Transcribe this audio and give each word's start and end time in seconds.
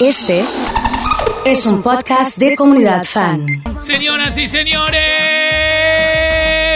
Este 0.00 0.44
es 1.44 1.66
un 1.66 1.82
podcast 1.82 2.38
de 2.38 2.54
comunidad 2.54 3.02
fan. 3.02 3.44
Señoras 3.80 4.38
y 4.38 4.46
señores. 4.46 5.00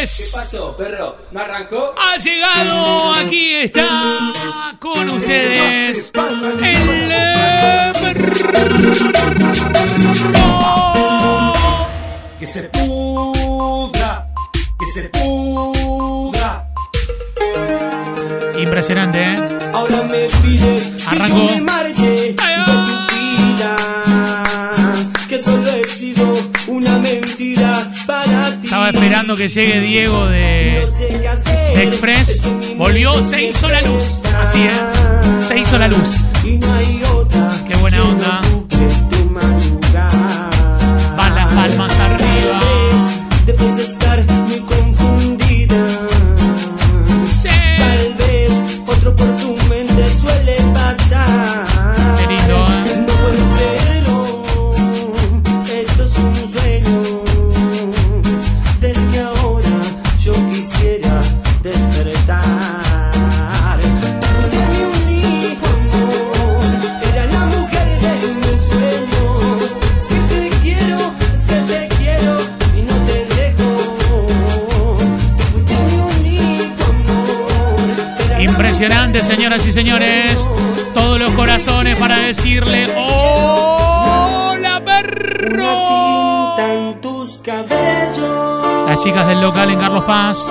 ¿Qué 0.03 0.25
pasó, 0.37 0.77
perro? 0.77 1.17
¿No 1.31 1.41
arrancó? 1.41 1.95
Ha 1.97 2.17
llegado, 2.17 3.13
aquí 3.15 3.55
está 3.55 4.77
con 4.81 5.09
ustedes 5.11 6.13
el 6.63 7.09
perro. 8.01 8.33
Que 12.41 12.47
se 12.49 12.63
pudra, 12.65 14.27
que 14.81 14.87
se 14.93 15.09
pudra. 15.11 16.69
Impresionante, 18.59 19.23
¿eh? 19.23 19.59
Ahora 19.73 20.03
me 20.03 20.27
pide 20.43 20.93
Arrancó. 21.07 21.49
Estaba 28.73 28.89
esperando 28.89 29.37
que 29.37 29.51
llegue 29.51 29.81
Diego 29.81 30.29
de, 30.29 30.83
Express. 31.77 32.43
Volvió, 32.79 33.23
se 33.23 33.45
hizo 33.45 33.69
la 33.69 33.83
luz. 33.83 34.23
Así, 34.41 34.63
¿eh? 34.63 35.43
Se 35.43 35.59
hizo 35.59 35.77
la 35.79 35.89
luz. 35.89 36.25
Qué 36.43 37.77
buena 37.83 38.03
onda. 38.03 38.41
Señoras 79.53 79.67
y 79.67 79.73
señores. 79.73 80.51
Todos 80.95 81.19
los 81.19 81.31
corazones 81.33 81.97
para 81.97 82.17
decirle 82.17 82.87
¡Hola, 82.97 84.83
perro! 84.85 86.57
Las 88.87 89.03
chicas 89.03 89.29
del 89.29 89.43
local 89.43 89.71
en 89.71 89.79
Carlos 89.79 90.05
Paz 90.05 90.49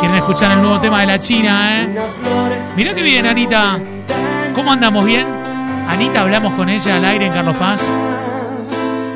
quieren 0.00 0.16
escuchar 0.18 0.52
el 0.52 0.62
nuevo 0.62 0.80
tema 0.80 1.00
de 1.00 1.06
la 1.06 1.18
China, 1.18 1.82
¿eh? 1.82 1.98
Mirá 2.76 2.94
que 2.94 3.02
bien, 3.02 3.26
Anita. 3.26 3.78
¿Cómo 4.54 4.72
andamos? 4.72 5.04
¿Bien? 5.04 5.26
Anita, 5.88 6.20
hablamos 6.20 6.52
con 6.54 6.68
ella 6.68 6.96
al 6.96 7.04
aire 7.04 7.26
en 7.26 7.32
Carlos 7.32 7.56
Paz. 7.56 7.88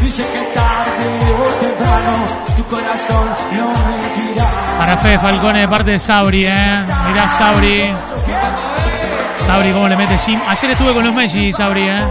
Dice 0.01 0.23
que 0.23 0.41
tarde 0.53 1.07
o 1.31 1.47
temprano 1.63 2.28
tu 2.57 2.66
corazón 2.66 3.29
no 3.53 3.68
mentirá. 3.69 4.50
Para 4.78 4.97
Fede 4.97 5.19
Falcone 5.19 5.59
de 5.62 5.68
parte 5.69 5.91
de 5.91 6.00
Sabri, 6.00 6.47
eh. 6.47 6.84
Mirá 7.07 7.29
Sabri. 7.29 7.94
Sabri 9.45 9.72
cómo 9.72 9.88
le 9.88 9.95
mete 9.95 10.18
Jim. 10.18 10.41
Ayer 10.50 10.72
estuve 10.72 10.94
con 10.94 11.06
los 11.06 11.16
Messi, 11.16 11.53
Sabri, 11.53 11.88
eh. 11.88 12.03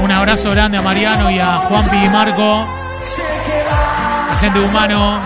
Un 0.00 0.10
abrazo 0.10 0.50
grande 0.50 0.78
a 0.78 0.82
Mariano 0.82 1.30
y 1.30 1.38
a 1.38 1.58
Juanpi 1.58 1.96
y 1.96 2.08
Marco. 2.08 2.81
De 4.42 4.60
humano. 4.60 5.20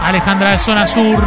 Alejandra 0.00 0.52
de 0.52 0.58
Zona 0.58 0.86
Sur. 0.86 1.22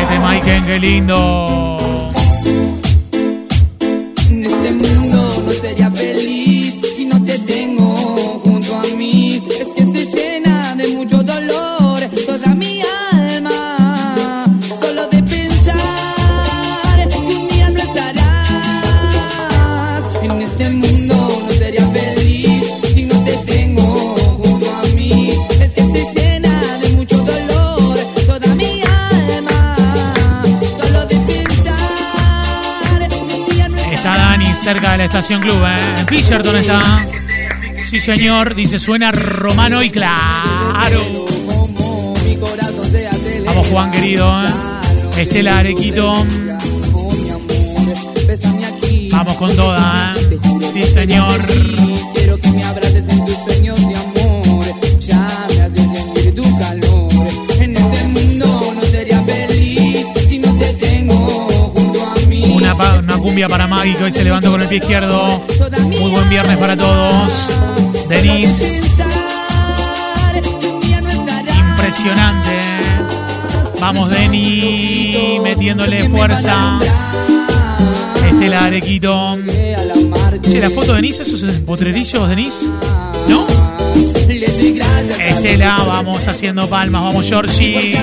Este 0.00 0.18
Maiken, 0.18 0.66
qué 0.66 0.78
lindo. 0.80 1.83
Cerca 34.64 34.92
de 34.92 34.98
la 34.98 35.04
estación 35.04 35.42
club, 35.42 35.62
¿eh? 35.62 36.00
En 36.00 36.06
Fisherton 36.06 36.56
está. 36.56 36.80
Sí, 37.82 38.00
señor. 38.00 38.54
Dice, 38.54 38.78
suena 38.78 39.12
romano 39.12 39.82
y 39.82 39.90
claro. 39.90 41.26
Vamos, 43.44 43.66
Juan, 43.66 43.90
querido, 43.90 44.30
¿eh? 44.42 44.50
Estela 45.18 45.58
Arequito. 45.58 46.14
Vamos 49.10 49.36
con 49.36 49.54
toda, 49.54 50.14
¿eh? 50.16 50.38
Sí, 50.72 50.82
señor. 50.82 51.46
Quiero 52.14 52.38
que 52.38 52.50
me 52.52 52.64
abraces 52.64 53.06
en 53.06 53.26
tus 53.26 53.33
cumbia 63.24 63.48
para 63.48 63.66
Maggie, 63.66 63.94
que 63.94 64.04
hoy 64.04 64.12
se 64.12 64.22
levantó 64.22 64.50
con 64.50 64.60
el 64.60 64.68
pie 64.68 64.78
izquierdo. 64.78 65.42
Muy 65.80 66.10
buen 66.10 66.28
viernes 66.28 66.58
para 66.58 66.76
todos. 66.76 67.48
Denise. 68.06 68.82
Impresionante. 71.70 72.50
Vamos, 73.80 74.10
Deni, 74.10 75.38
metiéndole 75.42 76.06
fuerza. 76.10 76.78
Estela 78.30 78.66
Arequito. 78.66 79.38
Che, 80.42 80.60
la 80.60 80.68
foto 80.68 80.88
de 80.88 80.96
Denise, 80.96 81.22
esos 81.22 81.42
potrerillos, 81.62 82.28
Denise. 82.28 82.66
¿No? 83.26 83.46
Estela, 85.18 85.76
vamos 85.86 86.28
haciendo 86.28 86.68
palmas, 86.68 87.02
vamos, 87.04 87.26
Georgie. 87.26 87.98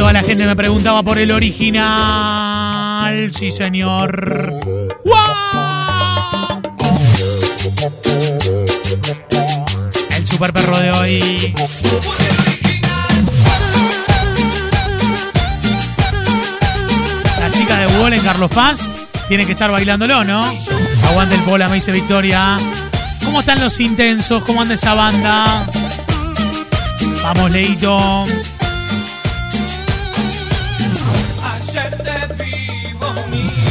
Toda 0.00 0.14
la 0.14 0.22
gente 0.22 0.46
me 0.46 0.56
preguntaba 0.56 1.02
por 1.02 1.18
el 1.18 1.30
original. 1.30 3.30
Sí, 3.34 3.50
señor. 3.50 4.50
¡Wow! 5.04 6.62
El 10.16 10.26
super 10.26 10.54
perro 10.54 10.78
de 10.78 10.90
hoy. 10.92 11.54
La 17.38 17.52
chica 17.52 17.76
de 17.76 17.86
Wall 17.98 18.22
Carlos 18.24 18.50
Paz 18.52 18.90
tiene 19.28 19.44
que 19.44 19.52
estar 19.52 19.70
bailándolo, 19.70 20.24
¿no? 20.24 20.50
Aguante 21.10 21.34
el 21.34 21.42
bola, 21.42 21.68
me 21.68 21.74
dice 21.74 21.92
Victoria. 21.92 22.58
¿Cómo 23.22 23.40
están 23.40 23.60
los 23.60 23.78
intensos? 23.80 24.42
¿Cómo 24.44 24.62
anda 24.62 24.76
esa 24.76 24.94
banda? 24.94 25.66
Vamos, 27.22 27.50
Leito. 27.50 28.24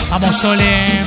Vamos, 0.09 0.37
Sole. 0.37 1.01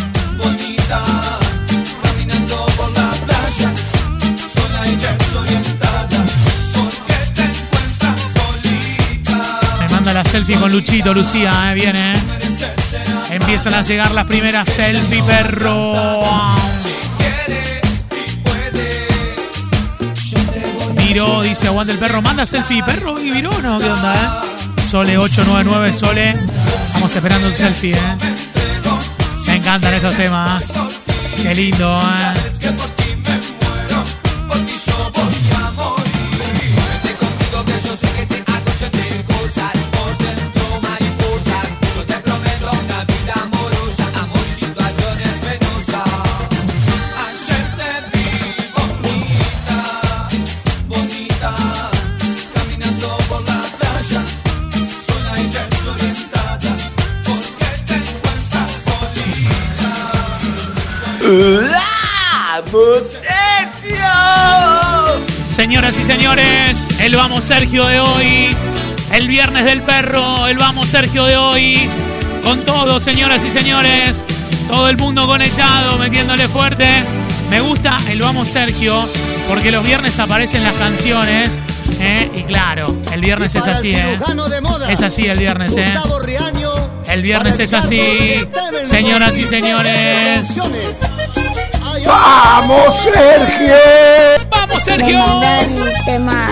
Me 9.81 9.89
manda 9.89 10.13
la 10.13 10.25
selfie 10.25 10.57
con 10.59 10.71
Luchito, 10.71 11.13
Lucía, 11.13 11.73
¿eh? 11.73 11.75
Viene. 11.75 12.13
Empiezan 13.31 13.75
a 13.75 13.83
llegar 13.83 14.11
las 14.13 14.27
primeras 14.27 14.69
selfie, 14.69 15.23
perro. 15.23 16.55
Viró, 20.97 21.43
dice, 21.43 21.67
aguanta 21.67 21.93
el 21.93 21.99
perro. 21.99 22.23
Manda 22.23 22.47
selfie, 22.47 22.83
perro. 22.83 23.21
¿Y 23.23 23.43
no? 23.43 23.51
¿Qué 23.51 23.67
onda, 23.67 24.15
eh? 24.15 24.83
Sole 24.89 25.17
899, 25.17 25.93
Sole. 25.93 26.37
Estamos 26.87 27.15
esperando 27.15 27.49
un 27.49 27.55
selfie, 27.55 27.93
eh. 27.93 28.32
Encantan 29.73 29.95
estos 29.95 30.17
temas. 30.19 30.75
Qué 31.41 31.55
lindo, 31.55 31.97
eh. 31.97 32.52
Señoras 65.49 65.99
y 65.99 66.03
señores, 66.03 67.01
el 67.01 67.17
Vamos 67.17 67.45
Sergio 67.45 67.87
de 67.87 68.01
hoy, 68.01 68.57
el 69.13 69.29
viernes 69.29 69.65
del 69.65 69.83
perro, 69.83 70.47
el 70.47 70.59
Vamos 70.59 70.89
Sergio 70.89 71.25
de 71.25 71.37
hoy, 71.37 71.89
con 72.45 72.61
todo, 72.65 73.01
señoras 73.01 73.45
y 73.45 73.51
señores, 73.51 74.25
todo 74.69 74.89
el 74.89 74.97
mundo 74.97 75.27
conectado, 75.27 75.99
metiéndole 75.99 76.49
fuerte. 76.49 76.87
Me 77.51 77.61
gusta 77.61 77.97
el 78.11 78.21
Vamos 78.21 78.49
Sergio, 78.49 79.09
porque 79.49 79.71
los 79.71 79.85
viernes 79.85 80.19
aparecen 80.19 80.65
las 80.65 80.75
canciones, 80.75 81.59
¿eh? 82.01 82.31
y 82.35 82.43
claro, 82.43 82.95
el 83.13 83.21
viernes 83.21 83.55
es 83.55 83.67
así, 83.67 83.95
¿eh? 83.95 84.19
Es 84.91 85.01
así 85.03 85.27
el 85.27 85.39
viernes, 85.39 85.77
¿eh? 85.77 85.95
El 87.07 87.23
viernes 87.23 87.59
es 87.59 87.73
así, 87.73 88.01
señoras 88.87 89.37
y 89.37 89.47
señores. 89.47 90.49
¡Vamos, 92.07 92.97
Sergio! 92.97 93.75
¡Vamos, 94.51 94.75
Me 94.75 94.81
Sergio! 94.81 95.19
mandan 95.19 95.61
el 95.61 96.05
tema 96.05 96.49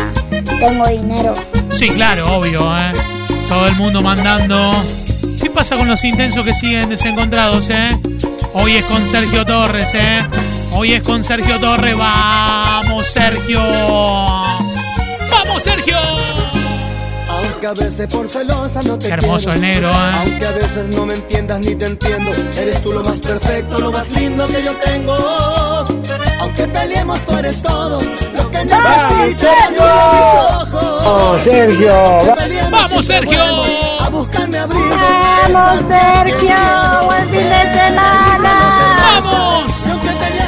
Tengo 0.59 0.87
dinero. 0.89 1.35
Sí, 1.73 1.89
claro, 1.91 2.37
obvio, 2.37 2.77
¿eh? 2.77 2.93
Todo 3.49 3.67
el 3.67 3.77
mundo 3.77 4.03
mandando. 4.03 4.75
¿Qué 5.43 5.51
pasa 5.51 5.77
con 5.77 5.89
los 5.89 6.05
intensos 6.05 6.45
que 6.45 6.55
siguen 6.55 6.89
desencontrados, 6.89 7.71
eh? 7.71 7.99
Hoy 8.53 8.77
es 8.77 8.85
con 8.85 9.07
Sergio 9.07 9.45
Torres, 9.45 9.91
eh. 9.95 10.21
Hoy 10.73 10.93
es 10.93 11.03
con 11.03 11.25
Sergio 11.25 11.59
Torres. 11.59 11.97
¡Vamos, 11.97 13.07
Sergio! 13.07 13.61
¡Vamos, 15.31 15.63
Sergio! 15.63 15.97
Aunque 17.63 17.83
a 17.83 17.85
veces 17.85 18.07
por 18.07 18.27
celosa 18.27 18.81
no 18.85 18.99
te 18.99 19.09
Qué 19.09 19.13
hermoso 19.13 19.51
quiero. 19.51 19.55
el 19.55 19.61
negro, 19.61 19.91
¿eh? 19.91 20.13
Aunque 20.15 20.47
a 20.47 20.51
veces 20.53 20.87
no 20.97 21.05
me 21.05 21.13
entiendas 21.13 21.61
ni 21.61 21.75
te 21.75 21.85
entiendo. 21.85 22.31
Eres 22.57 22.83
tú 22.83 22.91
lo 22.91 23.05
más 23.05 23.21
perfecto, 23.21 23.79
lo 23.79 23.93
más 23.93 24.09
lindo 24.09 24.47
que 24.47 24.65
yo 24.65 24.73
tengo. 24.77 25.15
Aunque 26.41 26.67
peleemos, 26.69 27.21
tú 27.27 27.37
eres 27.37 27.63
todo 27.63 28.01
lo 28.01 28.51
que 28.51 28.65
necesito. 28.65 29.47
¡Vamos, 31.05 31.43
Sergio! 31.43 31.95
Aunque 31.95 32.33
peleemos, 32.33 32.71
¡Vamos, 32.71 33.05
Sergio! 33.07 33.43
A 34.01 34.09
buscarme 34.09 34.59
abrigo. 34.59 34.97
¡Vamos, 35.53 35.85
Sergio! 35.87 36.57
¡Buen 37.05 37.29
fin 37.29 37.45
de 37.45 37.63
semana! 37.75 38.97
¡Vamos! 39.21 39.85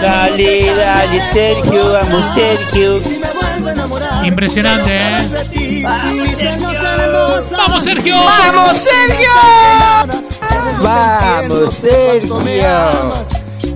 Dale, 0.00 0.74
dale. 0.74 1.20
Sergio, 1.20 1.92
vamos, 1.92 2.24
Sergio. 2.34 3.00
Si 3.00 3.18
me 3.18 3.26
vuelvo 3.32 3.68
a 3.68 3.72
enamorar, 3.72 4.26
Impresionante, 4.26 4.96
¿eh? 4.96 5.26
otra 5.26 5.38
vez 5.38 6.81
hermosos. 7.50 7.58
¡Vamos, 7.58 7.84
Sergio! 7.84 8.16
¡Vamos, 8.16 8.78
Sergio! 8.78 9.30
¡Vamos, 10.80 11.74
Sergio! 11.74 13.12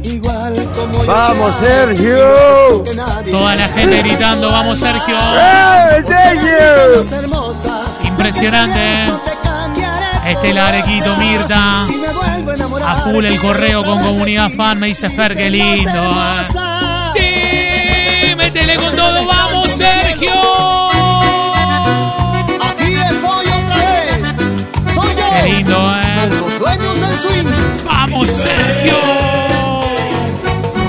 Igual 0.02 0.54
como 0.74 1.04
yo 1.04 1.06
¡Vamos, 1.06 1.54
Sergio! 1.60 2.84
Toda 3.30 3.56
la 3.56 3.68
gente 3.68 3.98
gritando, 4.02 4.50
¡vamos, 4.50 4.78
Sergio! 4.78 5.16
¡Eh, 5.16 6.04
Sergio! 6.06 7.04
Impresionante. 8.04 9.04
No 9.06 9.18
te 9.18 9.30
cambiaré. 9.42 10.32
Estela 10.32 10.68
Arequito, 10.68 11.16
Mirta. 11.16 11.86
A 12.84 12.94
full 13.04 13.24
el 13.24 13.38
correo 13.40 13.84
con 13.84 13.98
comunidad 14.02 14.50
fan, 14.56 14.78
me 14.78 14.88
dice 14.88 15.10
Fer, 15.10 15.36
qué 15.36 15.50
lindo. 15.50 16.10
eh. 17.16 18.28
Sí, 18.28 18.34
métele 18.36 18.76
con 18.76 18.94
todo, 18.94 19.26
vamos 19.26 19.72
Sergio. 19.72 20.75
Vamos 28.16 28.30
Sergio. 28.30 28.94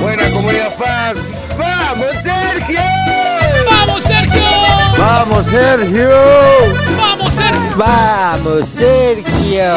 Buena 0.02 0.24
comunidad 0.30 0.72
fan. 0.78 1.18
¡Vamos, 1.58 2.16
Sergio! 2.24 2.80
Vamos 3.70 4.04
Sergio. 4.06 4.42
¡Vamos, 4.98 5.46
Sergio! 5.46 6.10
Vamos 6.98 7.34
Sergio. 7.34 7.76
¡Vamos, 7.76 8.70
Sergio! 8.70 9.76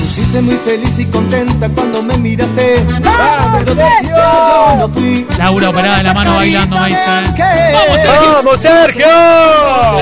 Pusiste 0.00 0.42
muy 0.42 0.54
feliz 0.58 0.96
y 1.00 1.06
contenta 1.06 1.68
cuando 1.70 2.04
me 2.04 2.16
miraste. 2.18 2.84
¡Vamos, 3.02 3.64
Yo 3.66 3.74
Sergio! 3.74 4.16
no 4.78 4.88
fui. 4.90 5.26
Laura 5.38 5.70
operada 5.70 5.96
de 5.96 6.02
la 6.04 6.14
mano 6.14 6.36
bailando, 6.36 6.86
eh. 6.86 6.96
Vamos, 7.04 7.40
Vamos 7.74 8.00
Sergio. 8.00 8.32
¡Vamos, 8.32 8.60
Sergio! 8.60 9.06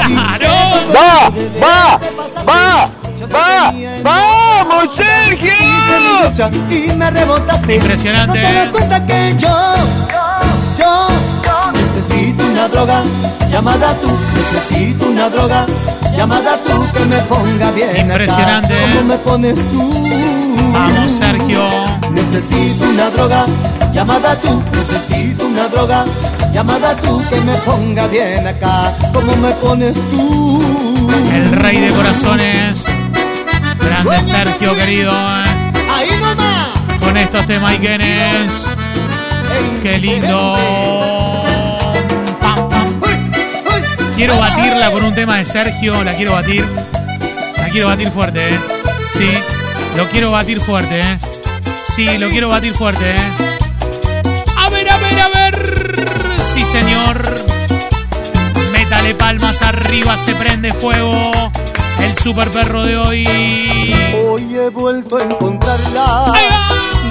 Claro. 0.05 0.51
¡Va! 0.95 1.33
¡Va! 1.63 1.99
¡Va! 2.47 2.91
¡Va! 3.33 3.90
¡Vamos, 4.91 4.97
Sergio! 4.97 5.61
Y 6.71 6.97
me 6.97 7.11
rebotaste. 7.11 7.77
Impresionante. 7.77 8.41
No 8.41 8.49
te 8.49 8.55
das 8.55 8.73
cuenta 8.73 9.07
que 9.07 9.35
yo, 9.39 9.49
yo, 10.79 11.73
necesito 11.73 12.45
una 12.45 12.69
droga 12.69 13.03
llamada 13.51 13.95
tú. 13.95 14.09
Necesito 14.35 15.07
una 15.07 15.29
droga 15.29 15.67
llamada 16.17 16.57
tú 16.67 16.87
que 16.93 17.05
me 17.05 17.17
ponga 17.23 17.71
bien. 17.73 17.91
acá. 17.91 18.01
Impresionante. 18.01 18.75
¿Cómo 18.81 19.03
me 19.05 19.17
pones 19.19 19.55
tú? 19.71 20.05
Vamos 20.73 21.13
Sergio. 21.13 21.69
Necesito 22.11 22.89
una 22.89 23.11
droga 23.11 23.45
llamada 23.93 24.37
tú. 24.37 24.63
Necesito 24.73 25.47
una 25.47 25.69
droga 25.69 26.05
llamada 26.53 26.95
tú 26.97 27.23
que 27.29 27.41
me 27.41 27.55
ponga 27.59 28.07
bien 28.07 28.47
acá. 28.47 28.93
¿Cómo 29.13 29.37
me 29.37 29.51
pones 29.55 29.97
tú? 30.11 30.63
El 31.33 31.53
rey 31.53 31.81
de 31.81 31.91
corazones. 31.91 32.87
Grande 33.81 34.23
Sergio, 34.23 34.75
querido. 34.75 35.13
eh. 35.13 35.45
con 37.01 37.17
estos 37.17 37.47
temas 37.47 37.75
Ikenes. 37.75 38.67
Qué 39.83 39.99
lindo. 39.99 40.55
Pam, 42.41 42.69
pam. 42.69 43.01
Quiero 44.17 44.39
batirla 44.39 44.91
con 44.91 45.05
un 45.05 45.15
tema 45.15 45.37
de 45.39 45.45
Sergio, 45.45 46.03
la 46.05 46.13
quiero 46.15 46.33
batir. 46.33 46.65
La 47.57 47.69
quiero 47.71 47.89
batir 47.89 48.11
fuerte, 48.11 48.55
¿eh? 48.55 48.59
Sí, 49.17 49.31
lo 49.97 50.09
quiero 50.09 50.31
batir 50.31 50.61
fuerte, 50.61 51.01
¿eh? 51.01 51.19
Sí, 51.85 52.19
lo 52.19 52.29
quiero 52.29 52.49
batir 52.49 52.75
fuerte, 52.75 53.11
¿eh? 53.11 53.33
A 54.59 54.69
ver, 54.69 54.91
a 54.91 54.97
ver, 54.99 55.21
a 55.21 55.29
ver. 55.29 56.09
Sí, 56.53 56.65
señor. 56.65 57.35
Métale 58.73 59.15
palmas 59.15 59.63
arriba, 59.63 60.17
se 60.17 60.35
prende 60.35 60.73
fuego. 60.75 61.51
El 61.99 62.17
super 62.17 62.51
perro 62.51 62.85
de 62.85 62.97
hoy. 62.97 63.27
Hoy 64.25 64.55
he 64.57 64.69
vuelto 64.71 65.17
a 65.17 65.23
encontrarla 65.23 66.33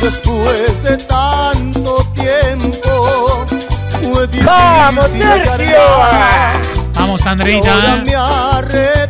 después 0.02 0.84
de 0.84 0.98
tanto 0.98 2.06
tiempo. 2.14 3.46
Fue 4.02 4.28
¡Vamos, 4.44 5.06
Sergio! 5.12 6.79
Vamos, 7.00 7.25
Andreita. 7.25 8.03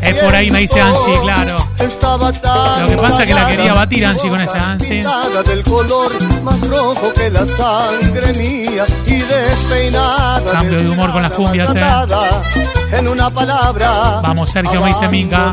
Es 0.02 0.16
por 0.22 0.36
ahí, 0.36 0.52
me 0.52 0.60
dice 0.60 0.80
Angie, 0.80 1.20
claro. 1.22 1.58
Lo 1.80 2.88
que 2.88 2.98
pasa 2.98 3.24
es 3.24 3.28
que 3.28 3.34
la 3.34 3.48
quería 3.48 3.74
batir 3.74 4.06
Angie 4.06 4.30
con 4.30 4.40
esta. 4.40 4.78
Sí. 4.80 4.90
pintada 4.90 5.44
del 5.44 5.64
color 5.64 6.12
más 6.44 6.60
rojo 6.62 7.12
que 7.14 7.30
la 7.30 7.46
sangre 7.46 8.34
mía 8.34 8.86
y 9.06 9.20
despeinada. 9.20 10.52
Cambio 10.52 10.84
de 10.84 10.90
humor 10.90 11.12
con 11.12 11.24
las 11.24 11.34
cumbias, 11.34 11.74
eh. 11.76 11.80
maltratada, 11.80 12.44
En 12.92 13.08
una 13.08 13.30
palabra. 13.32 14.22
Vamos, 14.22 14.50
Sergio, 14.50 14.82
me 14.82 14.90
dice 14.90 15.08
Minka. 15.10 15.52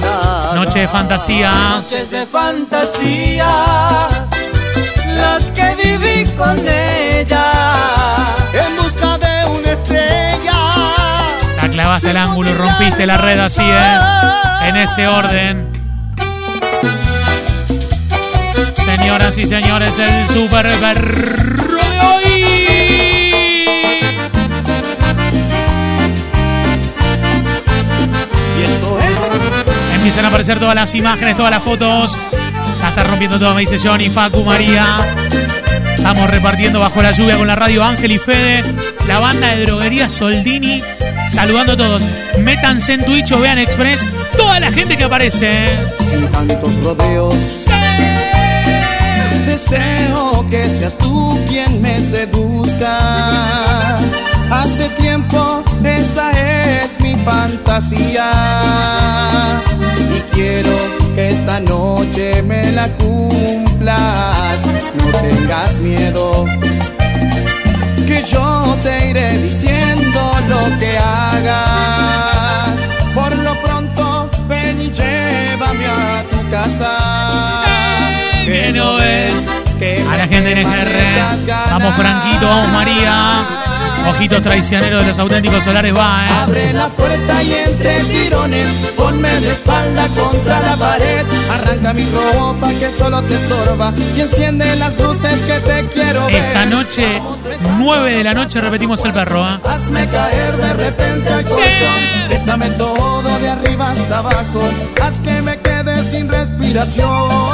Noche 0.54 0.80
de 0.80 0.88
fantasía. 0.88 1.52
noches 1.52 2.10
de 2.10 2.26
fantasía, 2.26 3.48
las 5.14 5.50
que 5.50 5.74
viví 5.82 6.30
con 6.32 6.58
ella. 6.68 7.95
Clavaste 11.76 12.10
el 12.10 12.16
ángulo 12.16 12.48
y 12.48 12.54
rompiste 12.54 13.06
la 13.06 13.18
red 13.18 13.38
así, 13.38 13.60
¿eh? 13.60 13.98
En 14.62 14.76
ese 14.76 15.06
orden. 15.06 15.68
Señoras 18.82 19.36
y 19.36 19.44
señores, 19.44 19.98
el 19.98 20.26
super 20.26 20.66
perro 20.80 21.76
de 21.76 22.00
hoy. 22.00 22.24
Y 28.58 28.62
esto 28.62 28.98
es 28.98 29.96
Empiezan 29.96 30.24
a 30.24 30.28
aparecer 30.28 30.58
todas 30.58 30.74
las 30.74 30.94
imágenes, 30.94 31.36
todas 31.36 31.50
las 31.50 31.62
fotos. 31.62 32.16
La 32.80 32.88
está 32.88 33.04
rompiendo 33.04 33.38
todo, 33.38 33.54
me 33.54 33.60
dice 33.60 33.78
Johnny, 33.78 34.08
Facu, 34.08 34.42
María. 34.44 34.96
Estamos 35.94 36.30
repartiendo 36.30 36.80
bajo 36.80 37.02
la 37.02 37.12
lluvia 37.12 37.36
con 37.36 37.46
la 37.46 37.54
radio 37.54 37.84
Ángel 37.84 38.12
y 38.12 38.18
Fede. 38.18 38.64
La 39.06 39.18
banda 39.18 39.48
de 39.48 39.66
droguería 39.66 40.08
Soldini. 40.08 40.82
Saludando 41.28 41.72
a 41.72 41.76
todos. 41.76 42.02
Métanse 42.42 42.94
en 42.94 43.04
Twitch 43.04 43.32
o 43.32 43.38
vean 43.38 43.58
Express. 43.58 44.06
Toda 44.36 44.60
la 44.60 44.70
gente 44.70 44.96
que 44.96 45.04
aparece. 45.04 45.76
Sin 46.10 46.26
tantos 46.28 46.84
rodeos. 46.84 47.34
Deseo 49.46 50.46
que 50.50 50.68
seas 50.68 50.98
tú 50.98 51.38
quien 51.48 51.80
me 51.80 51.98
seduzca. 51.98 53.96
Hace 54.50 54.88
tiempo 55.00 55.64
esa 55.82 56.30
es 56.30 57.00
mi 57.00 57.16
fantasía. 57.24 58.30
Y 60.14 60.20
quiero 60.34 60.70
que 61.14 61.28
esta 61.30 61.60
noche 61.60 62.42
me 62.42 62.72
la 62.72 62.88
cumplas. 62.98 64.58
No 64.98 65.06
tengas 65.18 65.74
miedo. 65.78 66.25
Que 79.78 80.04
A 80.10 80.16
la 80.16 80.28
gente 80.28 80.60
estas 80.60 81.46
ganas. 81.46 81.70
Vamos, 81.70 81.94
Franquito, 81.96 82.48
vamos, 82.48 82.68
María. 82.68 83.44
Ojitos 84.08 84.40
traicioneros 84.40 85.02
de 85.02 85.08
los 85.08 85.18
auténticos 85.18 85.64
solares 85.64 85.92
va, 85.94 86.26
¿eh? 86.26 86.30
Abre 86.44 86.72
la 86.72 86.88
puerta 86.90 87.42
y 87.42 87.52
entre 87.54 88.04
tirones 88.04 88.66
ponme 88.96 89.40
de 89.40 89.50
espalda 89.50 90.06
contra 90.08 90.60
la 90.60 90.76
pared. 90.76 91.26
Arranca 91.52 91.92
mi 91.92 92.06
ropa 92.10 92.68
que 92.78 92.90
solo 92.92 93.20
te 93.22 93.34
estorba 93.34 93.92
y 94.16 94.20
enciende 94.20 94.76
las 94.76 94.96
luces 94.98 95.32
que 95.46 95.58
te 95.58 95.86
quiero 95.88 96.26
ver. 96.26 96.36
Esta 96.36 96.66
noche, 96.66 97.20
9 97.78 98.14
de 98.14 98.24
la 98.24 98.32
noche, 98.34 98.60
repetimos 98.60 99.04
el 99.04 99.12
perro, 99.12 99.44
¿eh? 99.44 99.58
Hazme 99.64 100.08
caer 100.08 100.56
de 100.56 100.72
repente 100.74 101.32
al 101.32 101.44
colchón. 101.44 102.28
Bésame 102.28 102.68
todo 102.70 103.38
de 103.40 103.48
arriba 103.48 103.90
hasta 103.90 104.18
abajo. 104.18 104.70
Haz 105.02 105.20
que 105.20 105.42
me 105.42 105.58
quede 105.58 106.10
sin 106.12 106.28
respiración. 106.28 107.45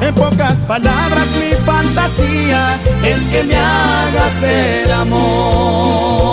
En 0.00 0.14
pocas 0.14 0.58
palabras, 0.68 1.26
mi 1.38 1.52
fantasía 1.64 2.78
es 3.04 3.20
que 3.24 3.42
me 3.44 3.56
hagas 3.56 4.42
el 4.42 4.92
amor. 4.92 6.26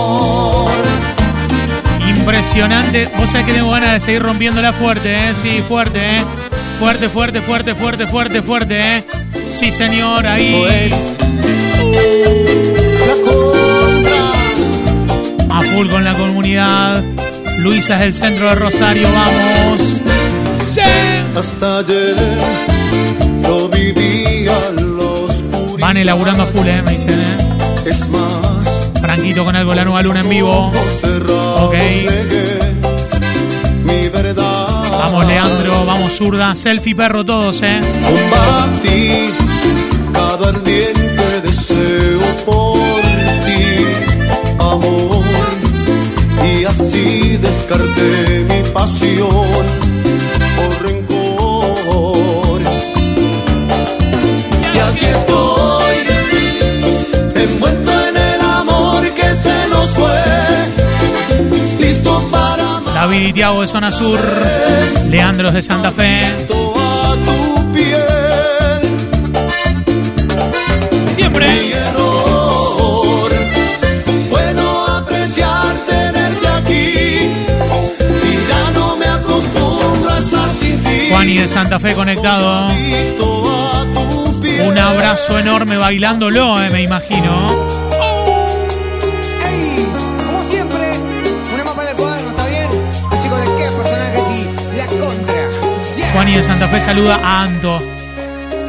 Impresionante. 2.08 3.10
Vos 3.18 3.30
sabés 3.30 3.48
que 3.48 3.54
tengo 3.54 3.72
ganas 3.72 3.94
de 3.94 4.00
seguir 4.00 4.22
rompiéndola 4.22 4.74
fuerte, 4.74 5.30
¿eh? 5.30 5.34
Sí, 5.34 5.64
fuerte, 5.68 6.18
¿eh? 6.18 6.26
Fuerte, 6.80 7.08
fuerte, 7.10 7.42
fuerte, 7.42 7.74
fuerte, 7.76 8.08
fuerte, 8.08 8.42
fuerte, 8.42 8.98
¿eh? 8.98 9.04
Sí, 9.50 9.72
señor, 9.72 10.28
ahí. 10.28 10.90
La 13.08 13.16
contra. 13.26 14.32
A 15.58 15.62
full 15.62 15.88
con 15.90 16.04
la 16.04 16.14
comunidad. 16.14 17.04
Luisa 17.60 17.94
es 17.96 18.00
del 18.02 18.16
centro 18.16 18.50
de 18.50 18.56
Rosario, 18.56 19.08
vamos. 19.12 19.82
Sí. 20.62 20.82
Hasta 21.36 21.80
ayer 21.80 22.73
Van 25.84 25.98
elaborando 25.98 26.44
a 26.44 26.46
full, 26.46 26.66
¿eh? 26.66 26.82
Me 26.82 26.92
dicen, 26.94 27.22
¿eh? 27.22 27.38
Es 27.86 28.08
más, 28.08 28.82
Franquito 29.02 29.44
con 29.44 29.54
algo, 29.54 29.76
la 29.76 29.84
nueva 29.84 30.02
luna 30.02 30.22
en 30.22 30.30
vivo. 30.30 30.72
Ok. 31.60 31.76
Vamos, 34.92 35.28
Leandro, 35.28 35.86
vamos, 35.86 36.14
zurda. 36.14 36.56
Selfie, 36.56 36.96
perro, 36.96 37.26
todos, 37.26 37.62
¿eh? 37.64 37.82
Combatí 38.02 39.34
cada 40.14 40.52
ardiente 40.52 41.42
deseo 41.44 42.22
por 42.46 42.80
ti, 43.44 43.86
amor, 44.60 45.26
y 46.48 46.64
así 46.64 47.36
descarté 47.42 48.46
mi 48.48 48.64
pasión 48.70 49.28
por 50.56 51.03
David 63.14 63.28
y 63.28 63.34
Tiago 63.34 63.62
de 63.62 63.68
Zona 63.68 63.92
Sur. 63.92 64.20
Leandro 65.12 65.50
es 65.50 65.54
de 65.54 65.62
Santa 65.62 65.92
Fe. 65.92 66.36
Siempre. 71.14 71.48
Mi 71.48 71.72
error 71.74 73.32
fue 74.32 74.54
no 74.56 74.88
apreciar 74.88 75.76
tenerte 75.88 76.48
aquí 76.48 77.30
y 78.24 78.48
ya 78.48 78.72
no 78.74 78.98
me 78.98 79.06
acostumbro 79.06 80.10
a 80.10 80.18
estar 80.18 80.50
sin 80.50 80.84
ti. 80.84 81.10
Juani 81.12 81.38
de 81.38 81.48
Santa 81.48 81.80
Fe 81.80 81.94
conectado. 81.94 82.70
Un 84.66 84.78
abrazo 84.80 85.38
enorme 85.38 85.78
bailándolo, 85.78 86.60
eh, 86.64 86.72
me 86.72 86.82
imagino. 86.82 87.73
Juani 96.14 96.36
de 96.36 96.44
Santa 96.44 96.68
Fe 96.68 96.80
saluda 96.80 97.20
a 97.24 97.42
Anto. 97.42 97.82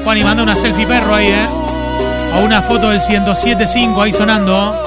Juani 0.03 0.25
manda 0.25 0.43
una 0.43 0.57
selfie 0.57 0.87
perro 0.87 1.15
ahí, 1.15 1.29
¿eh? 1.29 1.47
O 2.37 2.43
una 2.43 2.63
foto 2.63 2.89
del 2.89 3.01
1075 3.07 4.01
ahí 4.01 4.13
sonando. 4.13 4.83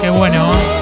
Qué 0.00 0.10
bueno. 0.10 0.81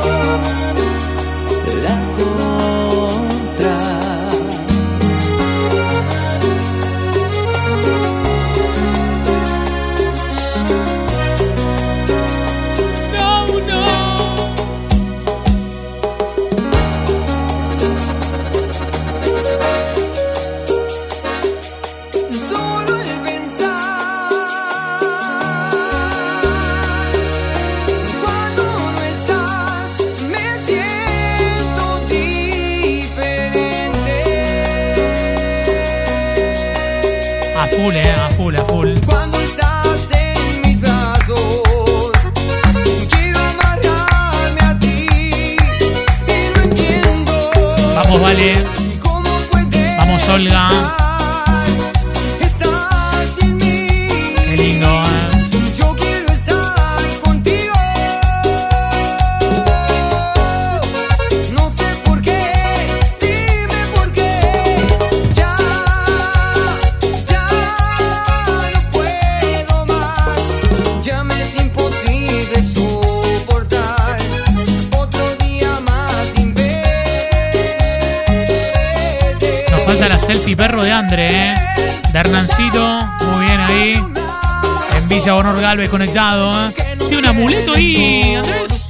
Honor 85.92 86.12
Galvez 86.12 86.50
conectado, 86.50 86.66
eh. 86.66 86.72
Tiene 86.98 87.18
un 87.18 87.26
amuleto 87.26 87.74
ahí, 87.74 88.34
Andrés. 88.36 88.88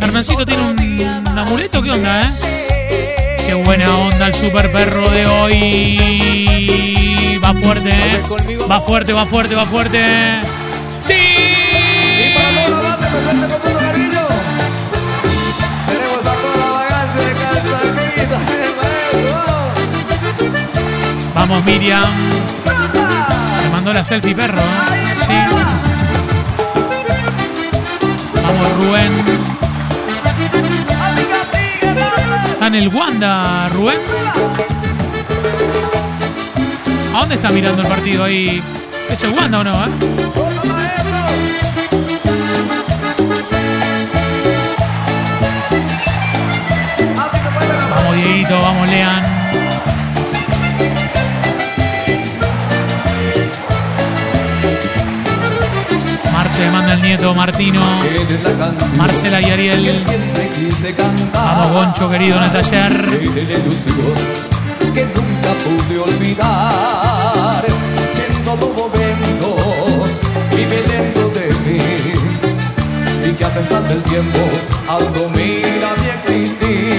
Hernancito 0.00 0.46
tiene 0.46 0.62
un, 0.62 0.78
un 1.30 1.38
amuleto, 1.38 1.82
¿qué 1.82 1.90
onda, 1.90 2.22
eh? 2.22 3.42
Qué 3.46 3.54
buena 3.54 3.96
onda 3.96 4.26
el 4.26 4.34
super 4.34 4.70
perro 4.72 5.08
de 5.10 5.26
hoy. 5.26 5.98
Va 7.44 7.52
fuerte, 7.54 7.90
eh. 7.90 8.22
Va 8.70 8.80
fuerte, 8.80 9.12
va 9.12 9.26
fuerte, 9.26 9.54
va 9.54 9.66
fuerte. 9.66 10.00
¡Sí! 11.00 11.14
Para 12.34 12.66
toda 12.66 12.82
la 12.82 12.88
banda 12.88 13.08
presente 13.08 13.46
con 13.48 13.62
todo 13.62 13.78
cariño. 13.78 14.26
Tenemos 15.86 16.26
a 16.26 16.34
toda 16.34 16.56
la 16.56 16.66
vagancia 16.72 17.20
de 17.22 17.32
Calzadita 17.34 18.36
en 18.52 18.62
el 18.64 18.72
maestro. 18.76 19.36
Vamos, 21.34 21.64
Miriam. 21.64 22.04
Me 23.64 23.68
mandó 23.70 23.92
la 23.92 24.04
selfie 24.04 24.34
perro, 24.34 24.60
¿eh? 24.60 24.62
Sí. 25.26 25.34
Vamos, 28.46 28.72
Rubén. 28.76 29.12
Está 32.52 32.66
en 32.68 32.74
el 32.76 32.88
Wanda, 32.88 33.68
Rubén. 33.70 33.98
¿A 37.12 37.20
dónde 37.20 37.34
está 37.34 37.48
mirando 37.50 37.82
el 37.82 37.88
partido 37.88 38.22
ahí? 38.22 38.62
¿Es 39.10 39.24
el 39.24 39.32
Wanda 39.32 39.58
o 39.60 39.64
no, 39.64 39.72
eh? 39.72 39.88
Vamos, 47.90 48.14
Dieguito, 48.14 48.60
vamos, 48.60 48.88
Lean. 48.88 49.35
Le 56.58 56.70
manda 56.70 56.94
el 56.94 57.02
nieto 57.02 57.34
Martino. 57.34 57.80
Marcela 58.96 59.40
y 59.40 59.50
Ariel. 59.50 59.92
Vamos, 61.32 61.72
Goncho, 61.72 62.10
querido, 62.10 62.38
en 62.38 62.44
el 62.44 62.52
taller. 62.52 62.92
que 64.94 65.06
de 71.34 71.48
mí 71.64 71.80
y 73.28 73.32
que 73.32 73.44
a 73.44 73.50
pesar 73.50 73.82
del 73.88 74.02
tiempo 74.02 74.38
mi 75.30 75.60
existir 76.16 76.95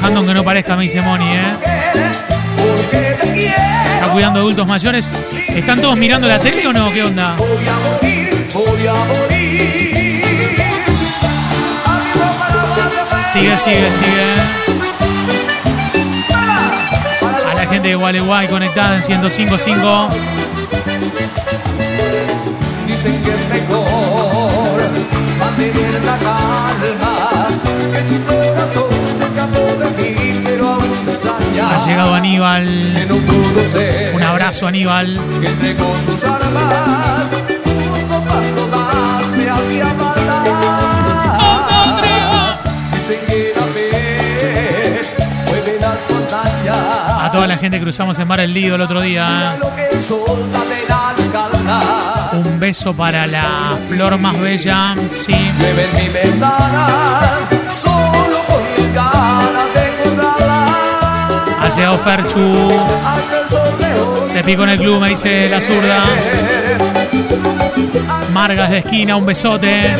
Trabajando 0.00 0.20
aunque 0.20 0.32
no 0.32 0.44
parezca, 0.44 0.76
me 0.76 0.84
dice 0.84 1.02
Moni, 1.02 1.30
¿eh? 1.30 1.56
Está 3.96 4.10
cuidando 4.10 4.40
adultos 4.40 4.66
mayores. 4.66 5.10
¿Están 5.48 5.78
todos 5.82 5.98
mirando 5.98 6.26
la 6.26 6.38
tele 6.38 6.66
o 6.66 6.72
no? 6.72 6.90
¿Qué 6.90 7.04
onda? 7.04 7.36
voy 7.36 7.46
a 7.68 7.78
morir 7.90 8.48
voy 8.54 8.86
a 8.86 8.94
morir 8.94 10.24
Sigue, 13.30 13.58
sigue, 13.58 13.92
sigue. 13.92 14.24
A 17.50 17.54
la 17.54 17.66
gente 17.66 17.88
de 17.88 17.94
Gualeguay 17.94 18.48
conectada 18.48 18.96
en 18.96 19.02
105.5. 19.02 20.08
Dicen 22.86 23.22
que 23.22 23.34
es 23.34 23.48
mejor 23.50 24.80
mantener 25.38 26.02
la 26.04 26.16
calma, 26.16 27.48
que 27.92 28.08
su 28.08 28.24
corazón 28.24 28.89
Ha 31.62 31.86
llegado 31.86 32.14
Aníbal. 32.14 33.08
Un 34.14 34.22
abrazo, 34.22 34.66
Aníbal. 34.66 35.18
A 47.22 47.32
toda 47.32 47.46
la 47.46 47.56
gente 47.56 47.78
que 47.78 47.84
cruzamos 47.84 48.18
en 48.18 48.26
Mar 48.26 48.40
el 48.40 48.52
Lido 48.52 48.74
el 48.74 48.80
otro 48.80 49.00
día. 49.00 49.56
Calma. 51.32 52.30
Un 52.32 52.58
beso 52.58 52.92
para 52.92 53.26
la 53.26 53.78
flor 53.88 54.18
más 54.18 54.40
bella. 54.40 54.96
Sí. 55.08 55.34
Llegado 61.76 61.98
Ferchu. 61.98 62.72
Se 64.22 64.42
picó 64.42 64.64
en 64.64 64.70
el 64.70 64.78
club, 64.78 65.00
me 65.00 65.10
dice 65.10 65.48
la 65.48 65.60
zurda. 65.60 66.04
Margas 68.32 68.70
de 68.70 68.78
esquina, 68.78 69.16
un 69.16 69.24
besote. 69.24 69.96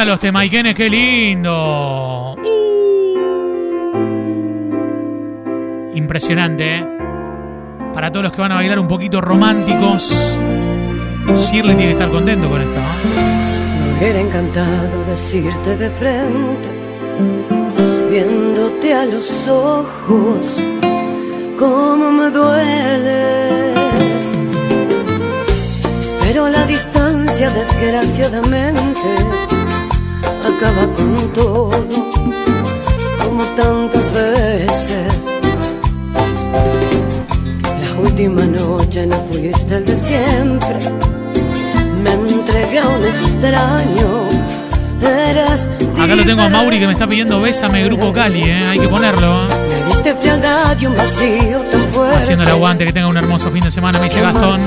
onda 0.00 0.04
los 0.04 0.20
temaiquenes, 0.20 0.74
qué 0.74 0.88
lindo. 0.88 2.34
Impresionante, 5.94 6.78
¿eh? 6.78 6.86
Para 7.92 8.10
todos 8.10 8.24
los 8.24 8.32
que 8.32 8.40
van 8.40 8.52
a 8.52 8.54
bailar 8.54 8.78
un 8.78 8.88
poquito 8.88 9.20
románticos. 9.20 10.38
Shirley 11.26 11.76
tiene 11.76 11.86
que 11.86 11.92
estar 11.92 12.08
contento 12.08 12.48
con 12.48 12.62
esto, 12.62 12.80
¿no? 12.80 12.88
Me 13.84 13.92
hubiera 13.98 14.20
encantado 14.20 15.04
decirte 15.06 15.76
de 15.76 15.90
frente, 15.90 16.70
viéndote 18.10 18.94
a 18.94 19.04
los 19.04 19.46
ojos, 19.48 20.62
cómo 21.58 22.10
me 22.10 22.30
dueles. 22.30 23.76
Pero 26.22 26.48
la 26.48 26.66
distancia, 26.66 27.50
desgraciadamente, 27.50 29.49
acaba 30.60 30.86
con 30.94 31.32
todo, 31.32 31.70
como 33.24 33.44
tantas 33.56 34.12
veces. 34.12 35.12
La 37.80 38.00
última 38.00 38.42
noche 38.42 39.06
no 39.06 39.16
fuiste 39.32 39.76
el 39.76 39.86
de 39.86 39.96
siempre. 39.96 40.76
Me 42.02 42.12
entregué 42.12 42.78
a 42.78 42.88
un 42.88 43.02
extraño. 43.04 44.08
Eras 45.02 45.66
Acá 45.98 46.14
lo 46.14 46.24
tengo 46.26 46.42
a 46.42 46.48
Mauri 46.50 46.78
que 46.78 46.86
me 46.86 46.92
está 46.92 47.06
pidiendo 47.06 47.40
Bésame 47.40 47.82
Grupo 47.84 48.12
Cali, 48.12 48.42
¿eh? 48.42 48.66
Hay 48.66 48.78
que 48.78 48.88
ponerlo, 48.88 49.44
¿eh? 49.44 49.48
Me 49.78 49.86
diste 49.86 50.10
de 50.10 50.14
frialdad 50.14 50.76
y 50.78 50.86
un 50.86 50.96
vacío 50.96 51.60
tan 51.70 51.80
fuerte. 51.92 52.18
Haciendo 52.18 52.44
el 52.44 52.50
aguante, 52.50 52.84
que 52.84 52.92
tenga 52.92 53.08
un 53.08 53.16
hermoso 53.16 53.50
fin 53.50 53.62
de 53.62 53.70
semana, 53.70 53.98
me 53.98 54.04
dice 54.04 54.20
Gastón. 54.20 54.60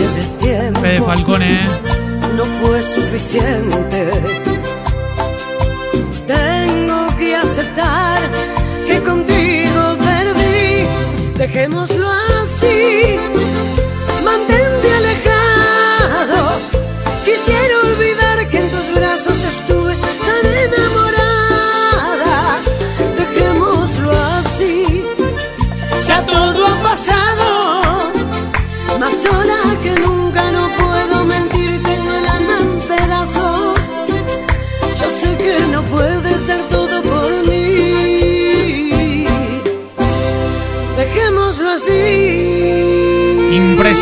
Fede 0.82 1.02
Falcone, 1.02 1.54
¿eh? 1.54 1.68
no 2.36 2.46
fue 2.46 2.82
suficiente. 2.82 4.53
Dejémoslo 11.74 12.23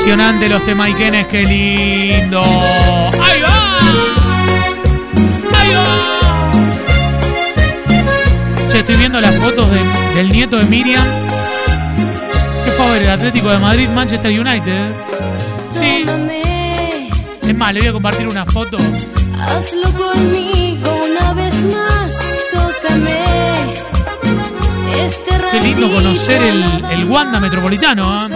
Impresionante 0.03 0.49
los 0.49 0.65
temaiquenes, 0.65 1.27
qué 1.27 1.43
lindo. 1.43 2.41
¡Ahí 2.41 3.39
va! 3.39 3.77
¡Ahí 5.59 5.69
va! 5.75 6.51
Che, 8.71 8.79
estoy 8.79 8.95
viendo 8.95 9.21
las 9.21 9.35
fotos 9.35 9.69
de- 9.69 10.15
del 10.15 10.29
nieto 10.29 10.57
de 10.57 10.63
Miriam. 10.65 11.05
¿Qué 12.65 12.71
fue 12.71 12.85
a 12.87 12.89
ver? 12.93 13.03
El 13.03 13.09
Atlético 13.11 13.49
de 13.51 13.59
Madrid, 13.59 13.89
Manchester 13.89 14.31
United. 14.41 14.91
Sí. 15.69 16.03
Es 17.43 17.55
más, 17.55 17.71
le 17.71 17.81
voy 17.81 17.89
a 17.89 17.93
compartir 17.93 18.27
una 18.27 18.43
foto. 18.47 18.77
Hazlo 19.39 19.91
conmigo 19.93 20.89
una 21.05 21.33
vez 21.35 21.63
más, 21.63 22.15
tócame. 22.51 23.19
Este 25.05 25.31
Qué 25.51 25.59
lindo 25.61 25.91
conocer 25.93 26.41
el, 26.41 26.85
el 26.91 27.05
Wanda 27.05 27.39
Metropolitano. 27.39 28.25
¿eh? 28.27 28.29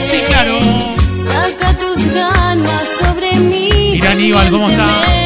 Sí, 0.00 0.20
claro. 0.26 0.58
Saca 1.16 1.76
tus 1.78 2.06
ganas 2.06 2.88
sobre 3.00 3.38
mí. 3.38 3.92
Mirá, 3.92 4.10
Aníbal, 4.12 4.50
¿cómo 4.50 4.70
está? 4.70 5.21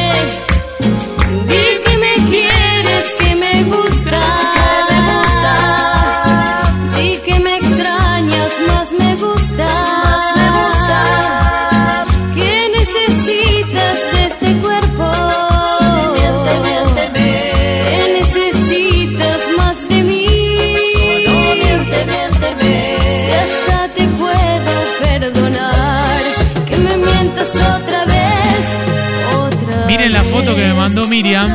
Miriam. 31.17 31.49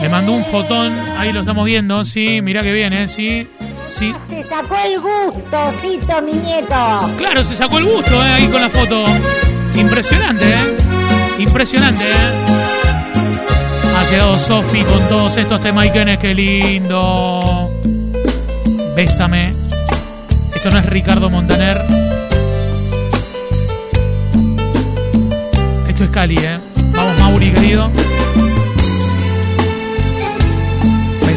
Me 0.00 0.08
mandó 0.08 0.32
un 0.32 0.44
fotón, 0.44 0.92
ahí 1.16 1.32
lo 1.32 1.40
estamos 1.40 1.64
viendo, 1.64 2.04
sí, 2.04 2.42
mirá 2.42 2.62
que 2.62 2.72
bien, 2.72 2.92
¿eh? 2.92 3.06
Sí, 3.06 3.46
sí. 3.88 4.12
Se 4.28 4.42
sacó 4.42 4.74
el 4.84 5.00
gustosito, 5.00 6.20
mi 6.22 6.32
nieto. 6.32 7.08
Claro, 7.16 7.44
se 7.44 7.54
sacó 7.54 7.78
el 7.78 7.84
gusto, 7.84 8.26
¿eh? 8.26 8.32
Ahí 8.32 8.48
con 8.48 8.60
la 8.60 8.68
foto. 8.68 9.04
Impresionante, 9.76 10.44
¿eh? 10.44 10.76
Impresionante, 11.38 12.02
¿eh? 12.02 12.32
Ha 13.96 14.04
llegado 14.10 14.36
Sofi 14.36 14.82
con 14.82 15.08
todos 15.08 15.36
estos 15.36 15.60
temaiquenes, 15.60 16.18
qué 16.18 16.34
lindo. 16.34 17.70
Bésame. 18.96 19.52
Esto 20.56 20.72
no 20.72 20.78
es 20.80 20.86
Ricardo 20.86 21.30
Montaner. 21.30 21.80
Esto 25.88 26.02
es 26.02 26.10
Cali, 26.10 26.36
¿eh? 26.36 26.58
Vamos, 26.96 27.18
Mauri, 27.20 27.52
querido. 27.52 27.88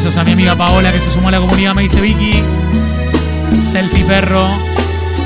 Besos 0.06 0.18
a 0.18 0.24
mi 0.24 0.32
amiga 0.34 0.54
Paola 0.54 0.92
que 0.92 1.00
se 1.00 1.10
sumó 1.10 1.30
a 1.30 1.30
la 1.32 1.40
comunidad, 1.40 1.74
me 1.74 1.82
dice 1.82 2.00
Vicky. 2.00 2.40
Selfie 3.60 4.04
perro. 4.04 4.46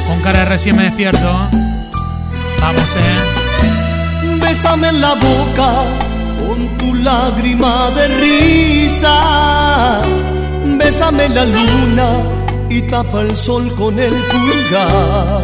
Con 0.09 0.23
cara 0.23 0.39
de 0.39 0.45
recién 0.47 0.75
me 0.75 0.85
despierto. 0.85 1.31
Vamos, 2.61 2.97
eh. 2.97 4.39
Bésame 4.41 4.89
en 4.89 5.03
la 5.03 5.13
boca 5.17 5.85
con 6.49 6.79
tu 6.79 6.95
lágrima 6.95 7.91
de 7.91 8.09
risa. 8.23 10.01
Bésame 10.65 11.29
la 11.29 11.45
luna 11.45 12.09
y 12.71 12.81
tapa 12.81 13.21
el 13.21 13.37
sol 13.37 13.75
con 13.75 13.99
el 13.99 14.15
pulgar. 14.15 15.43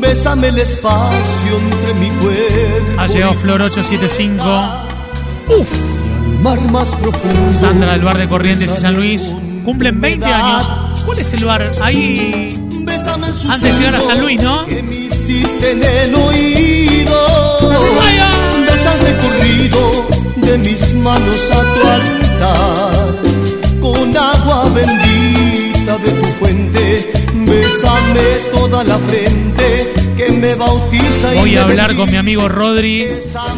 Bésame 0.00 0.48
el 0.48 0.58
espacio 0.58 1.56
entre 1.70 1.94
mi 1.94 2.10
cuerpo. 2.18 3.00
Ha 3.00 3.06
llegado 3.06 3.34
Flor 3.34 3.62
875. 3.62 4.42
Uf. 5.56 5.93
Mar 6.44 6.60
más 6.70 6.90
profundo. 6.90 7.50
Sandra 7.50 7.92
del 7.92 8.02
bar 8.02 8.18
de 8.18 8.28
Corrientes 8.28 8.70
y 8.70 8.78
San 8.78 8.96
Luis. 8.96 9.34
Cumplen 9.64 9.98
20 9.98 10.26
años. 10.26 10.70
¿Cuál 11.06 11.18
es 11.18 11.32
el 11.32 11.42
bar? 11.42 11.70
Ahí. 11.80 12.60
Antes 13.48 13.62
de 13.62 13.72
llegar 13.72 13.94
a 13.94 14.00
San 14.02 14.20
Luis, 14.20 14.42
¿no? 14.42 14.66
que 14.66 14.82
me 14.82 14.94
hiciste 14.94 15.70
en 15.70 15.82
el 15.82 16.14
oído. 16.14 17.16
Besa 18.70 18.92
el 18.92 19.00
recorrido 19.06 20.06
de 20.36 20.58
mis 20.58 20.92
manos 20.96 21.50
a 21.50 21.60
tu 21.62 21.88
altar. 21.88 23.14
Con 23.80 24.14
agua 24.14 24.68
bendita 24.68 25.96
de 25.96 26.10
tu 26.10 26.26
fuente. 26.38 27.12
Bésame 27.32 28.52
toda 28.52 28.84
la 28.84 28.98
frente 28.98 30.03
me 30.36 30.54
bautiza 30.54 31.34
y 31.34 31.38
Voy 31.38 31.56
a 31.56 31.62
hablar 31.62 31.94
con 31.94 32.10
mi 32.10 32.16
amigo 32.16 32.48
Rodri 32.48 33.08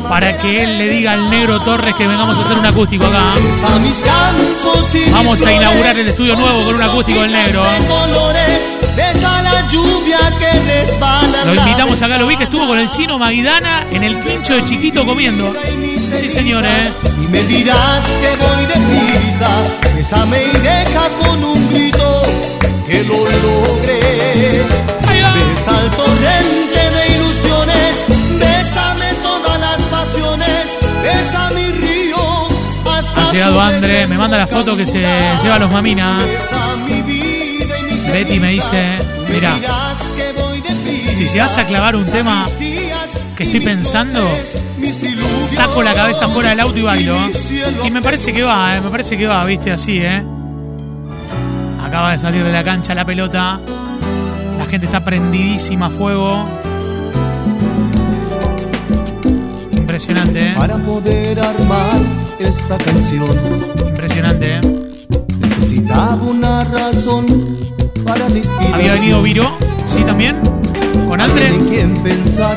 para 0.08 0.36
que 0.38 0.62
él 0.62 0.78
le 0.78 0.88
diga 0.88 1.12
al 1.12 1.30
negro 1.30 1.60
Torres 1.60 1.94
que 1.94 2.06
vengamos 2.06 2.38
a 2.38 2.42
hacer 2.42 2.56
un 2.56 2.66
acústico 2.66 3.06
acá. 3.06 3.34
Vamos 5.12 5.44
a 5.44 5.52
inaugurar 5.52 5.98
el 5.98 6.08
estudio 6.08 6.36
nuevo 6.36 6.64
con 6.64 6.74
un 6.74 6.82
acústico 6.82 7.22
del 7.22 7.32
negro. 7.32 7.64
de 7.64 7.78
Lo 11.46 11.54
invitamos 11.54 12.00
acá, 12.02 12.18
lo 12.18 12.26
vi 12.26 12.36
que 12.36 12.44
estuvo 12.44 12.66
con 12.66 12.78
el 12.78 12.90
chino 12.90 13.18
Maguidana 13.18 13.86
en 13.90 14.02
el 14.02 14.18
quincho 14.20 14.54
de 14.54 14.64
chiquito 14.64 15.04
comiendo. 15.04 15.54
Sí, 16.14 16.28
señor, 16.28 16.64
¿eh? 16.64 16.90
Y 17.22 17.28
me 17.28 17.42
dirás 17.42 18.06
que 18.06 18.36
voy 18.36 18.66
deprisa, 18.66 19.48
bésame 19.94 20.42
y 20.42 20.56
deja 20.58 21.08
con 21.20 21.44
un 21.44 21.70
grito 21.70 22.22
que 22.86 23.02
lo 23.04 23.16
logré. 23.16 24.95
Besa 25.56 25.70
al 25.70 25.90
torrente 25.90 26.90
de 26.90 27.14
ilusiones, 27.16 28.04
bésame 28.38 29.06
todas 29.22 29.58
las 29.58 29.80
pasiones, 29.84 30.76
besa 31.02 31.50
mi 31.54 31.72
río 31.72 32.46
hasta 32.94 33.22
Ha 33.22 33.32
llegado 33.32 33.60
André, 33.62 34.06
me 34.06 34.18
manda 34.18 34.36
la 34.36 34.46
foto 34.46 34.76
que 34.76 34.86
se 34.86 35.00
lleva 35.00 35.54
a 35.54 35.58
los 35.58 35.70
mamina. 35.70 36.18
Betty 38.12 38.38
me 38.38 38.50
dice, 38.50 38.98
mira, 39.30 39.54
si 41.16 41.26
llegas 41.26 41.56
a 41.56 41.66
clavar 41.66 41.96
un 41.96 42.04
tema 42.04 42.46
que 43.34 43.44
estoy 43.44 43.60
pensando, 43.60 44.28
saco 45.38 45.82
la 45.82 45.94
cabeza 45.94 46.28
fuera 46.28 46.50
del 46.50 46.60
auto 46.60 46.78
y 46.78 46.82
bailo. 46.82 47.14
¿eh? 47.14 47.32
Y 47.86 47.90
me 47.90 48.02
parece 48.02 48.34
que 48.34 48.42
va, 48.42 48.76
¿eh? 48.76 48.82
me 48.82 48.90
parece 48.90 49.16
que 49.16 49.26
va, 49.26 49.42
viste, 49.46 49.72
así, 49.72 50.00
¿eh? 50.02 50.22
Acaba 51.82 52.12
de 52.12 52.18
salir 52.18 52.44
de 52.44 52.52
la 52.52 52.62
cancha 52.62 52.94
la 52.94 53.06
pelota. 53.06 53.58
La 54.66 54.70
gente 54.70 54.86
está 54.86 55.04
prendidísima 55.04 55.86
a 55.86 55.90
fuego. 55.90 56.44
Impresionante, 59.70 60.48
¿eh? 60.48 60.54
Para 60.56 60.76
poder 60.78 61.38
armar 61.38 62.00
esta 62.40 62.76
canción 62.76 63.30
Impresionante, 63.86 64.56
¿eh? 64.56 64.60
necesitaba 65.38 66.16
una 66.16 66.64
razón 66.64 67.26
para 68.04 68.28
la. 68.28 68.40
Había 68.74 68.94
venido 68.94 69.22
Viro, 69.22 69.56
¿sí 69.84 70.02
también? 70.02 70.34
Con 71.08 71.20
Andre. 71.20 71.46
En 71.46 71.68
quien 71.68 71.94
pensar 72.02 72.56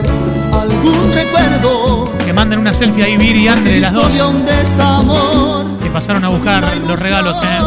algún 0.52 1.12
recuerdo. 1.13 2.12
Que 2.26 2.34
manden 2.34 2.58
una 2.58 2.74
selfie 2.74 3.04
ahí, 3.04 3.17
Viri 3.17 3.43
y 3.43 3.48
Andre, 3.50 3.80
las 3.82 3.93
dos. 3.93 4.19
Que 5.84 5.89
pasaron 5.91 6.26
a 6.26 6.30
buscar 6.30 6.76
los 6.78 7.00
regalos, 7.00 7.39
¿eh? 7.43 7.60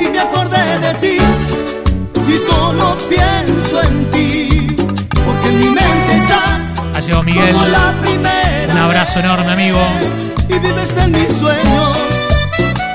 Y 0.00 0.08
me 0.08 0.20
acordé 0.20 0.78
de 0.78 0.94
ti 0.94 1.21
solo 2.46 2.96
pienso 3.08 3.82
en 3.82 4.10
ti, 4.10 4.66
porque 5.24 5.48
en 5.48 5.60
mi 5.60 5.66
mente 5.70 6.16
estás. 6.16 6.96
Ha 6.96 7.00
llegado 7.00 7.22
Miguel. 7.22 7.52
Como 7.52 7.66
la 7.66 7.94
primera 8.02 8.72
Un 8.72 8.78
abrazo 8.78 9.20
enorme, 9.20 9.52
amigo. 9.52 9.78
Y 10.48 10.58
vives 10.58 10.96
en 10.96 11.12
mis 11.12 11.32
sueños 11.36 11.98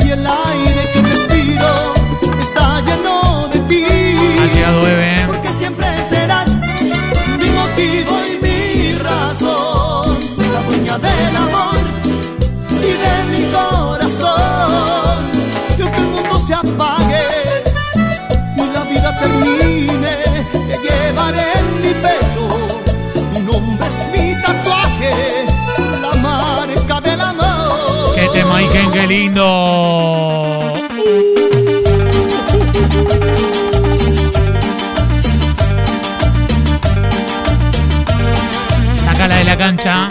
y 0.06 0.10
el 0.12 0.26
aire 0.26 0.90
que 0.94 1.02
respiro 1.02 1.94
está 2.40 2.82
lleno 2.82 3.48
de 3.52 3.60
ti. 3.62 3.86
Ha 4.42 4.54
llegado 4.54 4.88
Eve. 4.88 5.22
¿eh? 5.22 5.27
en 21.36 21.82
mi 24.12 24.34
tatuaje, 24.42 25.46
la 26.02 26.14
marca 26.16 27.02
del 27.02 27.22
amor. 27.22 28.16
¡Qué 28.16 28.28
tema 28.34 28.62
y 28.62 28.68
qué 28.68 29.08
lindo! 29.08 30.74
Sácala 38.94 39.36
de 39.36 39.44
la 39.44 39.58
cancha. 39.58 40.10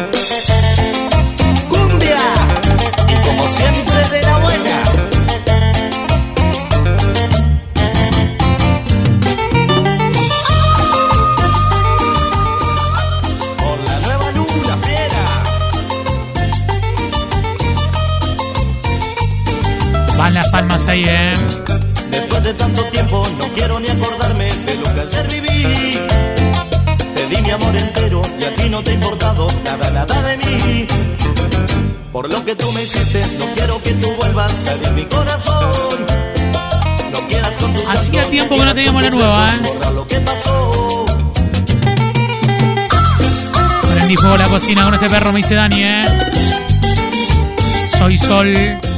Ahí, 20.97 21.05
eh. 21.09 21.31
Después 22.11 22.43
de 22.45 22.55
tanto 22.55 22.83
tiempo 22.85 23.23
no 23.39 23.47
quiero 23.53 23.81
ni 23.81 23.89
acordarme 23.89 24.47
de 24.47 24.75
lo 24.77 24.95
que 24.95 25.01
ayer 25.01 25.29
viví. 25.29 25.99
Te 27.15 27.27
di 27.27 27.43
mi 27.43 27.51
amor 27.51 27.77
entero 27.77 28.23
y 28.41 28.45
a 28.45 28.55
ti 28.57 28.69
no 28.69 28.83
te 28.83 28.91
ha 28.91 28.95
importado 28.95 29.47
nada, 29.65 29.91
nada 29.91 30.23
de 30.23 30.37
mí. 30.39 30.87
Por 32.13 32.31
lo 32.31 32.45
que 32.45 32.57
tú 32.57 32.71
me 32.73 32.83
hiciste, 32.83 33.25
no 33.39 33.45
quiero 33.55 33.83
que 33.83 33.93
tú 33.95 34.13
vuelvas 34.19 34.69
a 34.69 34.73
herir 34.73 34.91
mi 34.93 35.05
corazón. 35.05 36.07
No 37.13 37.29
quieras 37.29 37.57
con 37.59 37.75
tus 37.75 37.89
Hacía 37.89 38.23
tiempo 38.31 38.57
que 38.57 38.65
no 38.65 38.75
teníamos 38.75 39.03
la 39.03 39.11
nueva, 39.11 39.49
eh. 39.49 39.59
borra 39.63 39.91
lo 39.91 40.07
que 40.07 40.21
pasó. 40.21 41.05
Prendí 43.95 44.17
fuego 44.17 44.37
la 44.37 44.47
cocina 44.47 44.85
con 44.85 44.95
este 44.95 45.11
perro, 45.11 45.33
me 45.33 45.39
dice 45.39 45.55
Dani, 45.55 45.83
eh. 45.83 46.05
Soy 47.99 48.19
Sol. 48.19 48.96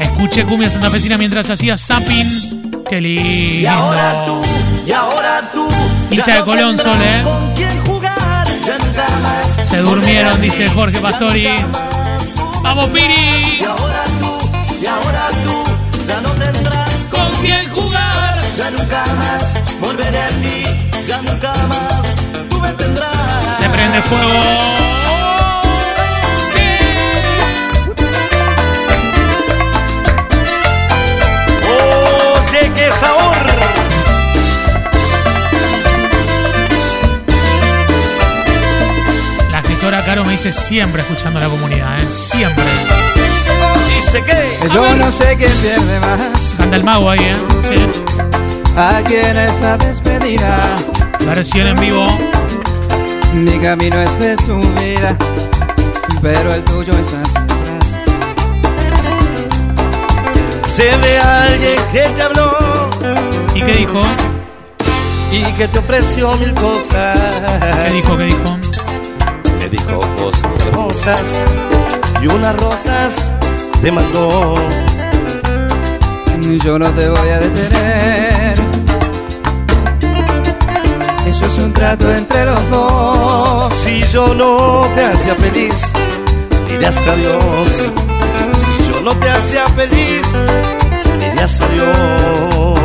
Escuché 0.00 0.44
cumbia 0.44 0.70
santafesina 0.70 1.18
mientras 1.18 1.50
hacía 1.50 1.76
zapping. 1.76 2.82
Qué 2.88 3.00
Y 3.00 3.66
ahora 3.66 4.24
tú, 4.26 4.42
lindo. 4.42 4.86
y 4.86 4.92
ahora 4.92 5.50
tú. 5.52 5.68
Hincha 6.10 6.34
de 6.36 6.40
Colón, 6.40 6.76
Sol, 6.78 6.96
eh. 7.00 7.22
con 7.22 7.54
quién 7.54 7.86
jugar, 7.86 8.48
más 9.22 9.68
Se 9.68 9.76
durmieron, 9.78 10.40
dice 10.40 10.68
Jorge 10.70 10.98
Pastori. 10.98 11.48
¡Vamos, 12.62 12.86
Piri! 12.86 13.58
Y 13.60 13.64
ahora 13.64 14.04
tú, 14.20 14.50
y 14.82 14.86
ahora 14.86 15.28
tú, 15.44 16.06
ya 16.06 16.20
no 16.20 16.30
tendrás 16.30 17.06
¿Con 17.10 17.32
quién 17.42 17.70
jugar? 17.70 18.38
Ya 18.56 18.70
nunca 18.70 19.04
más 19.18 19.54
volveré 19.80 20.18
a 20.22 20.28
ti, 20.28 20.64
ya 21.06 21.22
nunca 21.22 21.52
más 21.68 22.16
tú 22.50 22.58
me 22.60 22.70
tendrás. 22.72 23.56
Se 23.58 23.68
prende 23.68 24.02
fuego. 24.02 24.99
Sabor. 33.00 33.36
La 39.50 39.62
gestora 39.62 40.04
Caro 40.04 40.24
me 40.24 40.32
dice 40.32 40.52
siempre 40.52 41.02
escuchando 41.02 41.38
a 41.38 41.42
la 41.42 41.48
comunidad, 41.48 41.98
¿eh? 41.98 42.06
Siempre. 42.10 42.64
Dice 43.96 44.22
que. 44.22 44.68
Yo 44.74 44.96
no 44.96 45.10
sé 45.10 45.36
quién 45.36 45.52
pierde 45.52 46.00
más. 46.00 46.60
Anda 46.60 46.76
el 46.76 46.84
mago 46.84 47.10
ahí, 47.10 47.20
¿eh? 47.20 47.36
Sí. 47.62 47.74
Aquí 48.76 49.16
en 49.16 49.36
esta 49.36 49.76
despedida. 49.78 50.76
Versión 51.20 51.66
en 51.68 51.80
vivo. 51.80 52.06
Mi 53.34 53.58
camino 53.60 54.00
es 54.00 54.18
de 54.18 54.36
subida, 54.38 55.16
pero 56.20 56.52
el 56.52 56.64
tuyo 56.64 56.92
es 56.98 57.06
hacia 57.06 57.59
Sé 60.80 60.96
de 60.96 61.18
alguien 61.18 61.76
que 61.92 62.08
te 62.16 62.22
habló 62.22 62.56
¿Y 63.54 63.60
qué 63.60 63.72
dijo? 63.74 64.00
y 65.30 65.44
que 65.52 65.68
te 65.68 65.78
ofreció 65.78 66.34
mil 66.36 66.54
cosas. 66.54 67.18
¿Qué 67.86 67.92
dijo? 67.92 68.16
¿Qué 68.16 68.24
dijo? 68.24 68.58
Te 69.60 69.68
dijo 69.68 70.00
cosas 70.16 70.58
hermosas 70.58 71.42
y 72.22 72.26
unas 72.28 72.56
rosas 72.56 73.30
te 73.82 73.92
mandó. 73.92 74.54
Yo 76.64 76.78
no 76.78 76.88
te 76.92 77.08
voy 77.10 77.28
a 77.28 77.40
detener. 77.40 78.60
Eso 81.26 81.44
es 81.44 81.58
un 81.58 81.74
trato 81.74 82.10
entre 82.10 82.46
los 82.46 82.70
dos. 82.70 83.74
Si 83.74 84.02
yo 84.04 84.34
no 84.34 84.88
te 84.94 85.04
hacía 85.04 85.34
feliz, 85.34 85.92
dirías 86.70 87.06
adiós. 87.06 87.90
No 89.10 89.16
te 89.16 89.28
hacía 89.28 89.66
feliz, 89.70 90.22
dirías 91.18 91.60
adiós. 91.60 92.76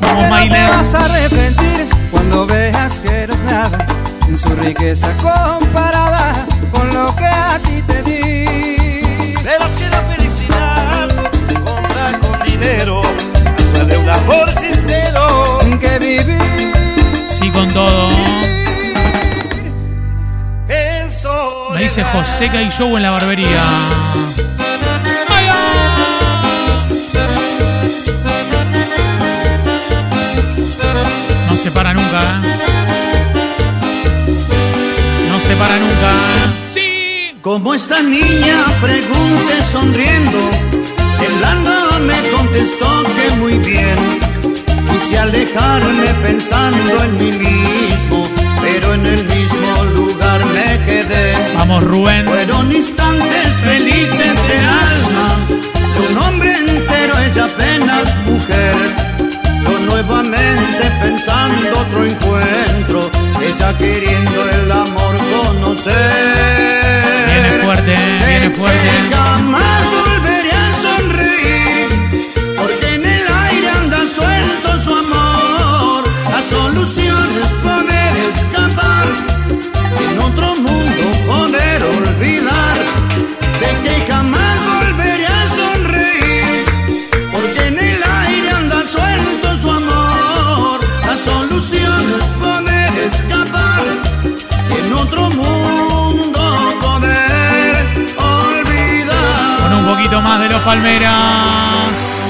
Vamos, 0.00 0.26
Pero 0.30 0.54
te 0.54 0.62
vas 0.70 0.94
a 0.94 1.04
arrepentir 1.04 1.86
cuando 2.10 2.46
veas 2.46 2.94
que 3.00 3.26
no 3.26 3.34
es 3.34 3.40
nada 3.40 3.86
en 4.26 4.38
su 4.38 4.48
riqueza 4.56 5.12
comparada 5.18 6.46
con 6.72 6.94
lo 6.94 7.14
que 7.14 7.26
a 7.26 7.58
ti 7.58 7.82
te 7.86 8.02
di. 8.02 9.34
Pero 9.44 9.66
que 9.76 9.88
la 9.90 10.00
felicidad 10.00 11.08
se 11.46 11.54
compra 11.56 12.18
con 12.18 12.42
dinero. 12.46 13.02
Más 13.02 13.72
vale 13.74 13.98
un 13.98 14.08
amor 14.08 14.50
sincero. 14.58 15.58
Que 15.78 15.98
vivir 15.98 16.72
Sí, 17.28 17.50
con 17.50 17.68
todo. 17.74 18.33
Dice 21.84 22.02
y 22.62 22.70
Show 22.70 22.96
en 22.96 23.02
la 23.02 23.10
barbería. 23.10 23.62
No 31.50 31.56
se 31.58 31.70
para 31.70 31.92
nunca, 31.92 32.20
¿eh? 32.22 32.56
No 35.28 35.38
se 35.40 35.54
para 35.56 35.76
nunca. 35.76 36.10
¿eh? 36.10 36.64
Sí. 36.66 37.38
Como 37.42 37.74
esta 37.74 38.00
niña 38.00 38.64
pregunté 38.80 39.62
sonriendo, 39.70 40.38
el 41.26 41.44
anda 41.44 41.98
me 41.98 42.30
contestó 42.30 43.02
que 43.02 43.36
muy 43.36 43.58
bien. 43.58 43.98
Quise 44.90 45.18
alejarme 45.18 46.06
pensando 46.22 47.04
en 47.04 47.18
mí 47.18 47.32
mismo, 47.32 48.26
pero 48.62 48.94
en 48.94 49.04
el 49.04 49.33
quedé. 51.06 51.54
Vamos, 51.56 51.82
Rubén. 51.84 52.24
Fueron 52.26 52.72
instantes 52.72 53.54
felices 53.62 54.34
de 54.48 54.58
alma, 54.58 55.36
de 55.94 56.12
un 56.12 56.18
hombre 56.18 56.56
entero, 56.56 57.18
ella 57.18 57.44
apenas 57.44 58.16
mujer. 58.26 58.74
Yo 59.62 59.78
nuevamente 59.86 60.90
pensando 61.00 61.80
otro 61.80 62.04
encuentro, 62.04 63.10
ella 63.40 63.78
queriendo 63.78 64.50
el 64.50 64.72
amor 64.72 65.16
conocer. 65.32 65.94
Viene 67.26 67.48
fuerte, 67.62 67.92
¿eh? 67.92 68.24
viene 68.26 68.50
fuerte. 68.50 68.84
Que 68.84 69.14
jamás 69.14 69.84
volveré 69.98 70.52
a 70.52 70.72
sonreír, 70.86 71.88
porque 72.58 72.94
en 72.94 73.04
el 73.04 73.26
aire 73.48 73.70
anda 73.70 73.98
suelto 74.06 74.80
su 74.80 74.90
amor. 74.90 76.04
La 76.30 76.42
solución 76.42 77.28
es 77.42 77.63
olvidar. 82.24 82.78
Que 83.82 84.00
jamás 84.10 84.56
volveré 84.64 85.26
a 85.26 85.48
sonreír, 85.48 86.64
porque 87.32 87.66
en 87.66 87.78
el 87.78 88.02
aire 88.02 88.50
anda 88.50 88.82
suelto 88.84 89.58
su 89.58 89.70
amor. 89.70 90.80
La 91.06 91.16
solución 91.16 92.02
es 92.18 92.24
poder 92.44 92.92
escapar, 93.12 93.84
en 94.78 94.92
otro 94.92 95.28
mundo 95.30 96.42
poder 96.80 97.72
olvidar. 98.16 99.60
Con 99.62 99.72
un 99.80 99.86
poquito 99.86 100.20
más 100.22 100.40
de 100.40 100.48
los 100.48 100.62
Palmeras. 100.62 102.23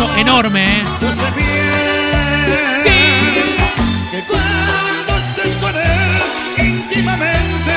Abrazo 0.00 0.18
enorme. 0.18 0.80
¿eh? 0.80 0.84
Yo 1.00 1.12
sé 1.12 1.24
bien 1.36 1.48
Sí. 2.74 2.88
que 4.10 4.22
cuando 4.22 5.18
estés 5.18 5.56
con 5.56 5.76
él 5.76 6.22
íntimamente 6.58 7.76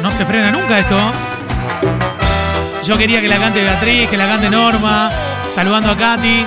No 0.02 0.10
se 0.10 0.24
frena 0.26 0.50
nunca 0.50 0.78
esto. 0.78 0.98
Yo 2.84 2.98
quería 2.98 3.20
que 3.20 3.28
la 3.28 3.38
cante 3.38 3.62
Beatriz, 3.62 4.10
que 4.10 4.16
la 4.18 4.26
cante 4.26 4.50
Norma, 4.50 5.10
saludando 5.54 5.90
a 5.90 5.96
Katy. 5.96 6.46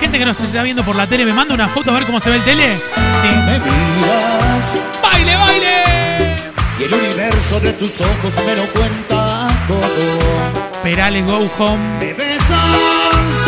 Gente 0.00 0.18
que 0.18 0.24
nos 0.24 0.40
está 0.40 0.62
viendo 0.62 0.82
por 0.82 0.96
la 0.96 1.06
tele, 1.06 1.26
¿me 1.26 1.32
manda 1.34 1.54
una 1.54 1.68
foto 1.68 1.90
a 1.90 1.94
ver 1.94 2.04
cómo 2.04 2.20
se 2.20 2.30
ve 2.30 2.36
el 2.36 2.42
tele? 2.42 2.74
Sí. 3.20 3.28
Me 3.46 3.58
miras 3.58 4.92
¡Baile, 5.02 5.36
baile! 5.36 6.36
y 6.78 6.84
el 6.84 6.94
universo 6.94 7.60
de 7.60 7.72
tus 7.74 8.00
ojos 8.00 8.34
me 8.46 8.56
lo 8.56 8.64
cuenta 8.72 9.46
todo. 9.68 10.82
Perales 10.82 11.26
Go 11.26 11.50
Home. 11.58 11.98
Me 11.98 12.14
besas 12.14 13.46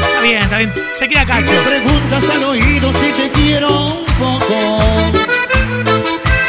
Está 0.00 0.20
bien, 0.22 0.42
está 0.42 0.56
bien. 0.58 0.72
Se 0.94 1.06
queda 1.06 1.22
y 1.24 1.26
cacho. 1.26 1.52
me 1.52 1.58
preguntas 1.58 2.30
al 2.30 2.44
oído 2.44 2.90
si 2.92 3.12
te 3.12 3.30
quiero 3.30 3.68
un 3.68 4.06
poco. 4.18 4.78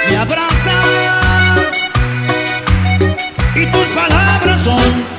Me 0.09 0.15
abrazas 0.15 1.91
y 3.55 3.65
tus 3.65 3.87
palabras 3.87 4.61
son 4.63 5.14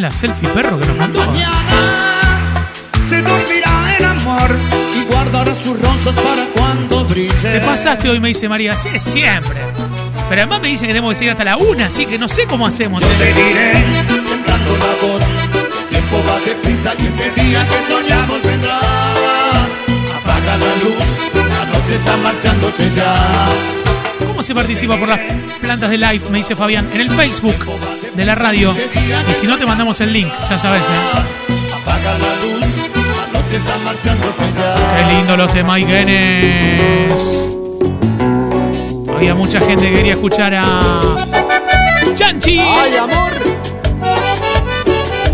La 0.00 0.10
selfie 0.10 0.48
perro 0.48 0.80
que 0.80 0.86
nos 0.86 0.96
mandó. 0.96 1.20
Mañana 1.20 2.64
se 3.06 3.20
dormirá 3.20 3.96
el 3.98 4.04
amor 4.06 4.50
y 4.96 5.04
guardará 5.12 5.54
sus 5.54 5.78
rosas 5.78 6.14
para 6.14 6.46
cuando 6.56 7.04
brille. 7.04 7.34
Te 7.34 7.60
pasaste 7.60 8.08
hoy, 8.08 8.18
me 8.18 8.28
dice 8.28 8.48
María. 8.48 8.74
Sí, 8.74 8.98
siempre. 8.98 9.60
Pero 10.30 10.40
además 10.40 10.62
me 10.62 10.68
dicen 10.68 10.86
que 10.86 10.94
tenemos 10.94 11.10
que 11.10 11.16
seguir 11.16 11.32
hasta 11.32 11.44
la 11.44 11.58
una, 11.58 11.86
así 11.86 12.06
que 12.06 12.18
no 12.18 12.28
sé 12.30 12.46
cómo 12.46 12.66
hacemos. 12.66 13.02
Yo 13.02 13.08
te 13.08 13.26
diré, 13.26 13.72
temblando 14.06 14.78
la 14.78 15.06
voz, 15.06 15.24
el 15.82 15.88
tiempo 15.90 16.22
va 16.26 16.40
deprisa 16.46 16.94
y 16.98 17.06
ese 17.06 17.30
día 17.42 17.66
que 17.68 17.92
soñamos 17.92 18.42
vendrá. 18.42 18.78
Apaga 18.78 20.56
la 20.56 20.76
luz, 20.82 21.20
la 21.34 21.66
noche 21.66 21.94
está 21.96 22.16
marchándose 22.16 22.90
ya. 22.96 23.48
¿Cómo 24.26 24.42
se 24.42 24.54
participa 24.54 24.96
por 24.96 25.08
las 25.08 25.20
plantas 25.60 25.90
de 25.90 25.98
live? 25.98 26.22
Me 26.30 26.38
dice 26.38 26.56
Fabián. 26.56 26.88
En 26.94 27.02
el 27.02 27.10
Facebook 27.10 27.66
de 28.20 28.26
la 28.26 28.34
radio. 28.34 28.74
Y 29.30 29.34
si 29.34 29.46
no, 29.46 29.56
te 29.56 29.64
mandamos 29.64 29.98
el 30.02 30.12
link, 30.12 30.30
ya 30.48 30.58
sabes, 30.58 30.82
¿eh? 30.82 31.72
Apaga 31.80 32.18
la 32.18 32.34
luz, 32.42 32.76
la 32.76 33.40
noche 33.40 33.56
está 33.56 33.78
marchándose 33.82 34.44
ya. 34.58 34.74
Qué 34.74 35.14
lindo 35.14 35.36
los 35.38 35.54
de 35.54 35.64
Maiguenes. 35.64 37.48
Había 39.08 39.34
mucha 39.34 39.58
gente 39.62 39.88
que 39.88 39.94
quería 39.94 40.12
escuchar 40.12 40.54
a. 40.54 41.00
¡Chanchi! 42.14 42.58
Ay, 42.58 42.96
amor. 42.96 43.32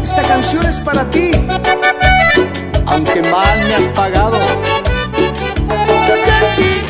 Esta 0.04 0.22
canción 0.22 0.64
es 0.64 0.78
para 0.78 1.10
ti. 1.10 1.32
Aunque 2.86 3.20
mal 3.22 3.58
me 3.66 3.74
has 3.74 3.88
pagado. 3.96 4.38
Chachi. 6.24 6.86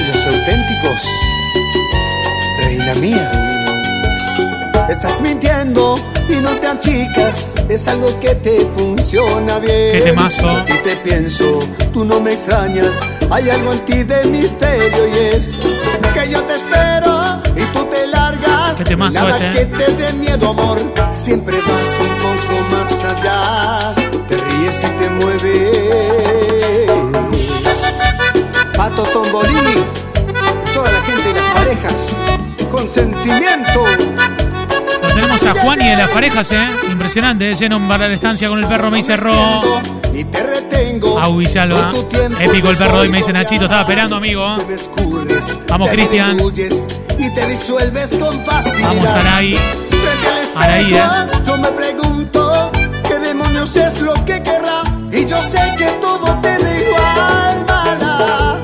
Y 0.00 0.12
los 0.12 0.26
auténticos. 0.26 1.00
Reina 2.64 2.94
mía. 2.94 3.47
Estás 4.88 5.20
mintiendo 5.20 5.96
y 6.28 6.36
no 6.36 6.50
te 6.58 6.66
achicas. 6.66 7.54
Es 7.68 7.86
algo 7.88 8.18
que 8.20 8.34
te 8.36 8.60
funciona 8.74 9.58
bien. 9.58 9.92
Qué 9.92 10.00
temazo. 10.02 10.42
Yo 10.42 10.56
a 10.56 10.64
ti 10.64 10.72
te 10.82 10.96
pienso, 10.96 11.58
tú 11.92 12.04
no 12.06 12.20
me 12.20 12.32
extrañas. 12.32 12.98
Hay 13.30 13.50
algo 13.50 13.74
en 13.74 13.84
ti 13.84 14.02
de 14.02 14.24
misterio 14.24 15.08
y 15.08 15.18
es 15.36 15.58
que 16.14 16.30
yo 16.30 16.42
te 16.44 16.54
espero 16.54 17.40
y 17.54 17.64
tú 17.72 17.84
te 17.90 18.06
largas. 18.06 18.78
Qué 18.78 18.84
temazo 18.84 19.20
Nada 19.20 19.36
este, 19.36 19.50
que 19.52 19.62
¿eh? 19.62 19.86
te 19.86 19.92
dé 19.92 20.12
miedo, 20.14 20.48
amor. 20.48 20.78
Siempre 21.10 21.58
vas 21.58 21.98
un 22.00 22.16
poco 22.16 22.54
más 22.74 23.04
allá. 23.04 23.94
Te 24.26 24.36
ríes 24.36 24.84
y 24.84 24.88
te 25.02 25.10
mueves. 25.10 26.88
Pato 28.74 29.02
Tombolini, 29.02 29.84
toda 30.72 30.90
la 30.92 31.00
gente 31.02 31.30
y 31.30 31.34
las 31.34 31.54
parejas. 31.54 32.16
Con 32.70 32.88
sentimiento. 32.88 33.84
Tenemos 35.18 35.44
a 35.46 35.54
Juan 35.54 35.80
y 35.80 35.88
de 35.88 35.96
las 35.96 36.10
parejas, 36.10 36.52
¿eh? 36.52 36.68
Impresionante, 36.92 37.50
¿eh? 37.50 37.54
lleno 37.56 37.80
para 37.88 38.06
la 38.06 38.14
estancia 38.14 38.48
con 38.48 38.60
el 38.60 38.66
perro, 38.66 38.88
me 38.88 38.98
dice 38.98 39.16
Ro. 39.16 39.32
Au 41.20 41.36
Villalba. 41.36 41.92
Épico 42.38 42.70
el 42.70 42.76
perro 42.76 43.00
hoy, 43.00 43.08
me 43.08 43.18
dice 43.18 43.32
Nachito. 43.32 43.64
Estaba 43.64 43.80
esperando, 43.80 44.14
amigo. 44.14 44.56
Vamos, 45.68 45.90
Cristian. 45.90 46.36
Vamos, 48.80 49.12
Araí. 49.12 49.58
Araí, 50.54 50.94
¿eh? 50.94 51.02
yo 51.44 51.56
me 51.56 51.68
pregunto 51.72 52.70
qué 53.08 53.18
demonios 53.18 53.74
es 53.74 54.00
lo 54.00 54.14
que 54.24 54.40
querrá. 54.40 54.84
Y 55.12 55.26
yo 55.26 55.42
sé 55.42 55.58
que 55.76 55.86
todo 56.00 56.32
te 56.40 56.58
da 56.58 56.80
igual, 56.80 57.64
mala. 57.66 58.57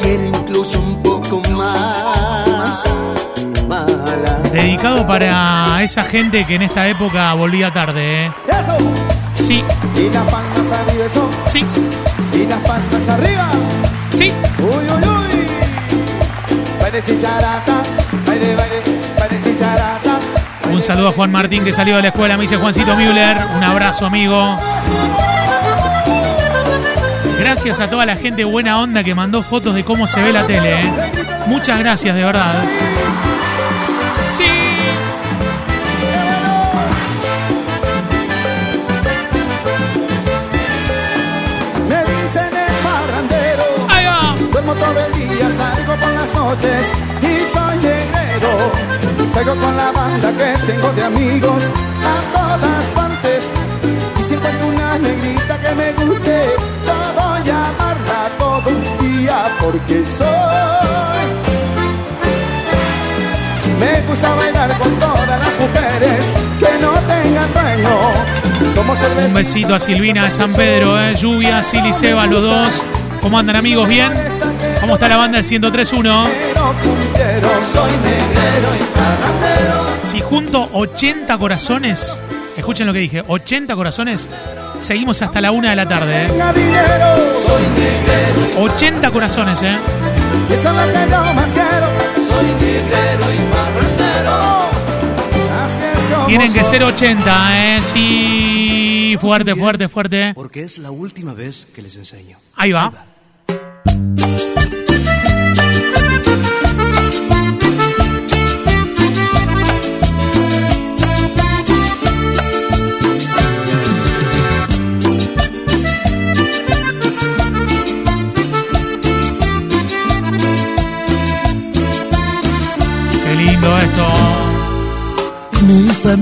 Quiero 0.00 0.24
incluso 0.24 0.78
un 0.80 1.02
poco 1.02 1.40
más. 1.50 2.84
Mala. 3.68 4.38
Dedicado 4.52 5.06
para 5.06 5.82
esa 5.82 6.04
gente 6.04 6.46
que 6.46 6.54
en 6.54 6.62
esta 6.62 6.88
época 6.88 7.34
volvía 7.34 7.70
tarde, 7.72 8.26
¿eh? 8.26 8.32
Eso. 8.48 8.76
Sí, 9.34 9.62
Y 9.96 10.08
las 10.12 10.24
palmas 10.30 10.72
arriba, 10.72 11.04
eso. 11.04 11.30
sí, 11.46 11.64
Y 12.32 12.46
las 12.46 12.58
palmas 12.66 13.08
arriba. 13.08 13.48
sí. 14.12 14.32
Uy, 14.58 14.84
uy, 14.84 15.08
uy. 15.08 15.46
Baile 16.80 17.02
chicharata. 17.02 17.82
Baile, 18.26 18.56
baile, 18.56 18.82
baile 19.18 19.40
chicharata. 19.44 20.18
Un 20.72 20.82
saludo 20.82 21.08
a 21.08 21.12
Juan 21.12 21.30
Martín 21.32 21.64
que 21.64 21.72
salió 21.72 21.96
de 21.96 22.02
la 22.02 22.08
escuela, 22.08 22.36
me 22.36 22.42
dice 22.42 22.56
Juancito 22.56 22.94
Müller. 22.96 23.36
Un 23.56 23.64
abrazo, 23.64 24.06
amigo. 24.06 24.56
Gracias 27.48 27.80
a 27.80 27.88
toda 27.88 28.04
la 28.04 28.14
gente 28.14 28.44
buena 28.44 28.78
onda 28.78 29.02
que 29.02 29.14
mandó 29.14 29.42
fotos 29.42 29.74
de 29.74 29.82
cómo 29.82 30.06
se 30.06 30.20
ve 30.20 30.34
la 30.34 30.46
tele. 30.46 30.82
¿eh? 30.82 30.92
Muchas 31.46 31.78
gracias, 31.78 32.14
de 32.14 32.22
verdad. 32.22 32.62
Sí. 34.28 34.44
Me 41.88 42.00
dicen 42.04 42.50
el 42.52 42.74
parrandero. 42.84 43.64
Ahí 43.88 44.04
va. 44.04 44.36
Duermo 44.52 44.74
todo 44.74 45.06
el 45.06 45.12
día, 45.14 45.50
salgo 45.50 45.94
por 45.96 46.12
las 46.12 46.34
noches 46.34 46.92
y 47.22 47.46
soy 47.50 47.78
guerrero. 47.78 48.72
Salgo 49.32 49.54
con 49.54 49.74
la 49.74 49.90
banda 49.90 50.30
que 50.32 50.66
tengo 50.70 50.92
de 50.92 51.02
amigos 51.02 51.70
a 52.04 52.38
todas 52.38 52.84
partes. 52.92 53.50
Y 54.20 54.22
si 54.22 54.34
encuentro 54.34 54.66
una 54.66 54.98
negrita 54.98 55.58
que 55.62 55.74
me 55.74 55.92
guste, 56.04 56.42
yo 57.48 57.54
voy 57.54 57.62
a 57.62 57.68
amarla 57.68 58.30
todo 58.38 58.62
el 58.68 59.18
día 59.18 59.44
porque 59.60 60.04
soy. 60.04 60.26
Me 63.80 64.00
gusta 64.02 64.34
bailar 64.34 64.78
con 64.78 64.92
todas 64.98 65.28
las 65.28 65.60
mujeres 65.60 66.32
que 66.58 66.78
no 66.82 66.92
tengan 66.92 67.52
dueño. 67.54 69.26
Un 69.26 69.34
besito 69.34 69.74
a 69.74 69.80
Silvina 69.80 70.24
de 70.24 70.30
San 70.30 70.52
Pedro, 70.52 71.00
¿eh? 71.00 71.14
Lluvia, 71.14 71.62
Sil 71.62 71.86
y 71.86 71.92
Seba, 71.92 72.26
los 72.26 72.42
dos. 72.42 72.82
¿Cómo 73.22 73.38
andan, 73.38 73.56
amigos? 73.56 73.88
¿Bien? 73.88 74.12
¿Cómo 74.80 74.94
está 74.94 75.08
la 75.08 75.16
banda 75.16 75.40
del 75.40 75.46
103.1? 75.46 76.26
Pero 76.28 76.74
tú 76.82 76.94
negrero, 77.14 77.50
soy 77.70 77.90
negrero 77.92 78.68
y 78.74 78.98
parrandero. 78.98 79.86
Si 80.00 80.20
junto 80.20 80.68
80 80.72 81.38
corazones, 81.38 82.20
escuchen 82.56 82.86
lo 82.86 82.92
que 82.92 83.00
dije, 83.00 83.24
80 83.26 83.74
corazones, 83.74 84.28
seguimos 84.80 85.20
hasta 85.22 85.40
la 85.40 85.50
una 85.50 85.70
de 85.70 85.76
la 85.76 85.88
tarde, 85.88 86.24
¿eh? 86.24 86.26
Tenga 86.28 86.52
dinero, 86.52 87.16
soy 87.46 87.62
negrero, 87.62 88.62
80 88.64 89.10
corazones, 89.10 89.62
¿eh? 89.62 89.76
eso 90.52 90.70
es 90.70 90.76
lo 90.76 90.92
que 90.92 91.10
yo 91.10 91.34
más 91.34 91.52
quiero. 91.52 91.88
Soy 92.28 92.44
negrero 92.46 93.34
y 93.34 93.38
parrandero. 93.52 94.68
Así 95.64 95.82
es 95.94 96.06
como 96.14 96.26
Tienen 96.26 96.52
que 96.52 96.64
soy. 96.64 96.70
ser 96.70 96.82
80, 96.84 97.76
¿eh? 97.76 97.80
Sí, 97.82 99.16
fuerte, 99.20 99.54
fuerte, 99.54 99.88
fuerte. 99.88 100.32
Porque 100.34 100.62
es 100.62 100.78
la 100.78 100.90
última 100.90 101.34
vez 101.34 101.66
que 101.74 101.82
les 101.82 101.96
enseño. 101.96 102.38
Ahí 102.56 102.72
va. 102.72 102.90
Qué 102.90 102.96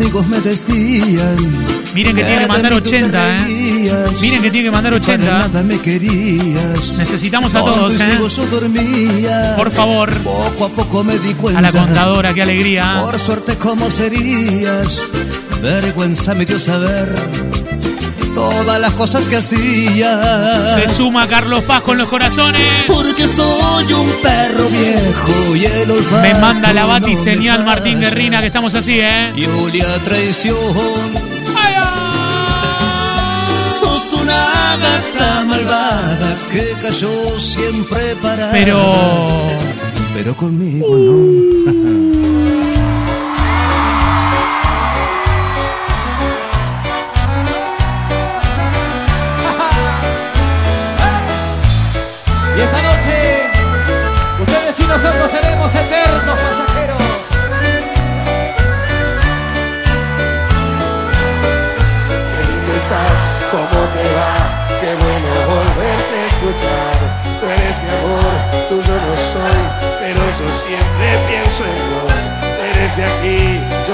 amigos 0.07 0.27
me 0.29 0.41
decían. 0.41 1.37
Miren 1.93 2.15
que 2.15 2.23
tiene 2.23 2.43
que 2.43 2.47
mandar 2.47 2.73
80, 2.75 3.37
¿eh? 3.39 4.03
Miren 4.21 4.43
que 4.43 4.51
tiene 4.51 4.67
que 4.67 4.71
mandar 4.71 4.95
80. 4.95 5.25
Nada 5.25 5.63
me 5.65 5.81
querías. 5.81 6.93
Necesitamos 6.97 7.55
a 7.57 7.61
todos, 7.61 7.99
¿eh? 8.01 8.19
dormía. 8.51 9.55
Por 9.57 9.73
favor. 9.73 10.13
Poco 10.19 10.65
a 10.67 10.69
poco 10.69 11.03
me 11.03 11.19
di 11.19 11.35
cuenta. 11.35 11.59
A 11.59 11.63
la 11.63 11.73
contadora, 11.73 12.33
qué 12.35 12.43
alegría. 12.43 13.01
Por 13.03 13.19
suerte, 13.19 13.57
¿cómo 13.57 13.91
serías? 13.91 15.03
Vergüenza 15.61 16.35
me 16.35 16.45
dio 16.45 16.61
saber 16.61 17.46
todas 18.37 18.79
las 18.79 18.93
cosas 18.93 19.27
que 19.27 19.37
hacías. 19.37 20.75
Se 20.75 20.87
suma 20.89 21.27
Carlos 21.27 21.65
Paz 21.65 21.81
con 21.81 21.97
los 21.97 22.07
corazones. 22.07 22.61
Porque 22.87 23.27
soy 23.27 23.91
un 23.95 24.11
perro 24.23 24.69
viejo 24.69 25.57
y 25.57 25.65
el 25.65 25.91
olfato 25.91 26.23
Me 26.23 26.35
manda 26.35 26.73
la 26.75 26.83
no 26.83 26.89
bati 26.89 27.11
me 27.13 27.17
señal 27.17 27.65
Martín. 27.65 27.99
Guerrina 27.99 28.41
que 28.41 28.49
estamos 28.49 28.75
así, 28.75 29.01
¿eh? 29.01 29.33
Julia 29.35 29.87
traición. 30.05 30.57
Sos 33.81 34.13
una 34.13 34.77
gata 34.85 35.45
malvada 35.47 36.37
que 36.53 36.75
cayó 36.83 37.41
siempre 37.41 38.17
para. 38.21 38.51
Pero. 38.51 38.79
Pero 40.13 40.37
conmigo 40.37 40.95
no. 40.95 42.16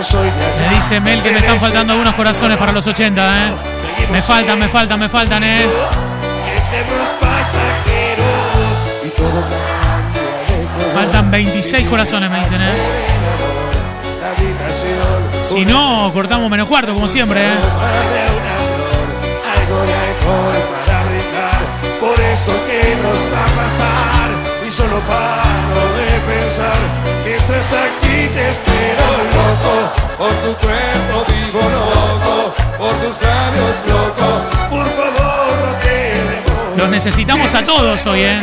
Me 0.02 0.74
dice 0.74 0.98
Mel 0.98 1.22
que 1.22 1.30
me 1.30 1.38
están 1.38 1.60
faltando 1.60 1.92
algunos 1.92 2.14
corazones 2.16 2.58
para 2.58 2.72
los 2.72 2.84
80, 2.84 3.46
¿eh? 3.46 3.52
Me 4.10 4.20
faltan, 4.20 4.58
me 4.58 4.68
faltan, 4.68 4.98
me 4.98 5.08
faltan, 5.08 5.44
¿eh? 5.44 5.68
Faltan 10.92 11.30
26 11.30 11.88
corazones, 11.88 12.30
me 12.30 12.40
dicen, 12.40 12.60
¿eh? 12.62 12.74
Si 15.48 15.64
no, 15.64 16.10
cortamos 16.12 16.50
menos 16.50 16.66
cuarto, 16.66 16.94
como 16.94 17.06
siempre, 17.06 17.40
¿eh? 17.40 17.56
por 22.00 22.20
eso 22.20 22.52
que 22.66 22.96
nos 22.96 23.20
va 23.32 23.44
a 23.44 23.54
pasar 23.62 24.30
y 24.66 24.70
solo 24.72 24.98
paro 25.06 25.82
de 25.96 26.10
pensar 26.26 26.80
mientras 27.24 27.72
aquí 27.72 28.28
te 28.34 28.48
espero 28.50 29.31
por 30.18 30.30
tu 30.42 30.54
cuerpo 30.64 31.24
vivo 31.28 31.60
loco 31.60 32.54
por 32.78 32.92
tus 33.00 33.20
labios 33.22 33.76
loco 33.86 34.26
por 34.70 34.86
favor 34.90 35.52
no 35.64 35.72
te 35.82 35.96
demores 36.30 36.76
Los 36.78 36.88
necesitamos 36.90 37.54
a 37.54 37.62
todos 37.62 38.06
hoy, 38.06 38.20
¿eh? 38.22 38.40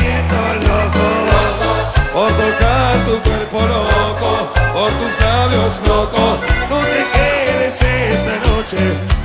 por 2.14 2.28
tocar 2.30 3.06
tu 3.06 3.20
cuerpo 3.30 3.60
loco 3.62 4.52
por 4.74 4.92
tus 4.92 5.22
labios 5.22 5.74
locos 5.88 6.40
no 6.70 6.78
te 6.80 7.06
quedes 7.14 7.82
esta 7.82 8.36
noche 8.50 8.78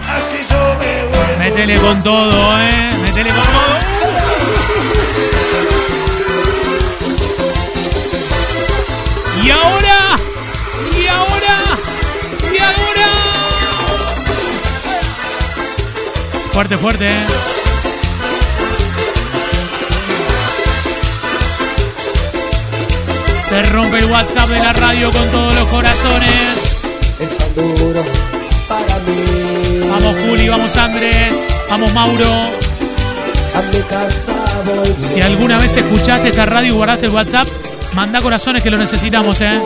así 0.09 0.39
yo 0.49 0.75
me 0.79 1.05
vuelvo 1.09 1.39
Métele 1.39 1.77
con 1.79 2.03
todo, 2.03 2.33
¿eh? 2.33 2.99
Métele 3.03 3.31
con 3.31 3.43
todo. 3.43 4.84
Fuerte, 16.55 16.79
fuerte, 16.79 17.09
¿eh? 17.09 17.27
Se 23.35 23.63
rompe 23.65 23.99
el 23.99 24.05
WhatsApp 24.05 24.49
de 24.51 24.61
la 24.61 24.73
radio 24.73 25.11
con 25.11 25.29
todos 25.33 25.53
los 25.57 25.69
corazones. 25.69 26.81
Es 27.19 27.37
tan 27.37 27.55
duro 27.57 28.05
para 28.69 29.01
mí. 29.01 29.89
Vamos 29.91 30.15
Juli, 30.29 30.49
vamos 30.49 30.77
André, 30.77 31.33
vamos 31.69 31.93
Mauro. 31.93 32.31
A 32.33 33.63
mi 33.73 33.83
casa 33.91 34.63
volver. 34.65 34.95
Si 34.97 35.21
alguna 35.21 35.59
vez 35.59 35.77
escuchaste 35.77 36.29
esta 36.29 36.47
radio 36.47 36.73
y 36.73 36.77
guardaste 36.77 37.07
el 37.07 37.13
WhatsApp, 37.13 37.49
manda 37.95 38.21
corazones 38.23 38.63
que 38.63 38.71
lo 38.71 38.79
necesitamos, 38.79 39.41
¿eh? 39.41 39.61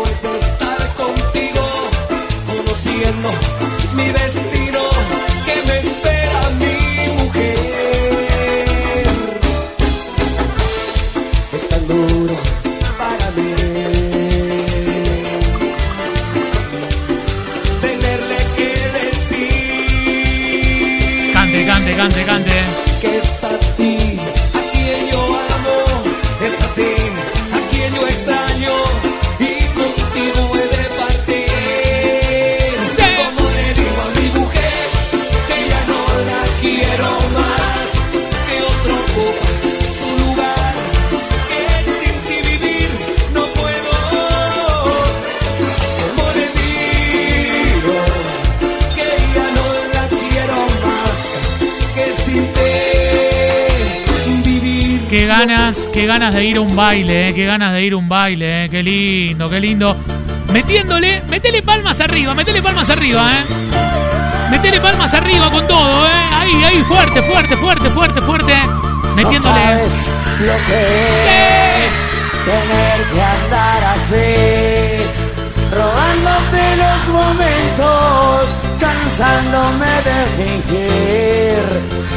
Ganas, 56.18 56.34
de 56.34 56.44
ir 56.46 56.56
a 56.56 56.60
un 56.60 56.74
baile, 56.74 57.28
eh, 57.28 57.34
qué 57.34 57.46
ganas 57.46 57.72
de 57.72 57.82
ir 57.84 57.92
a 57.92 57.96
un 57.96 58.08
baile, 58.08 58.64
eh, 58.64 58.68
qué 58.68 58.82
lindo, 58.82 59.48
qué 59.48 59.60
lindo. 59.60 59.96
Metiéndole, 60.52 61.22
metele 61.30 61.62
palmas 61.62 62.00
arriba, 62.00 62.34
metele 62.34 62.60
palmas 62.60 62.90
arriba, 62.90 63.30
eh. 63.32 63.44
Metele 64.50 64.80
palmas 64.80 65.14
arriba 65.14 65.48
con 65.48 65.68
todo, 65.68 66.06
eh. 66.08 66.10
Ahí, 66.32 66.64
ahí, 66.64 66.82
fuerte, 66.82 67.22
fuerte, 67.22 67.56
fuerte, 67.56 67.90
fuerte, 67.90 68.20
fuerte. 68.20 68.52
Metiéndole. 69.14 69.60
No 69.60 69.66
sabes 69.66 70.12
lo 70.40 70.54
que 70.66 71.86
es 71.86 71.92
tener 72.44 73.06
que 73.12 73.22
andar 73.22 73.84
así, 73.94 75.04
robándote 75.70 76.76
los 76.82 77.08
momentos, 77.14 78.48
cansándome 78.80 79.86
de 80.08 80.26
fingir. 80.36 82.07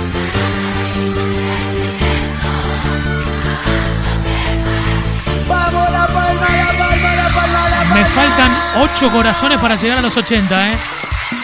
Palma 7.91 8.09
faltan 8.09 8.51
8 8.77 9.11
corazones 9.11 9.59
para 9.59 9.75
llegar 9.75 9.97
a 9.97 10.01
los 10.01 10.15
80, 10.15 10.71
¿eh? 10.71 10.77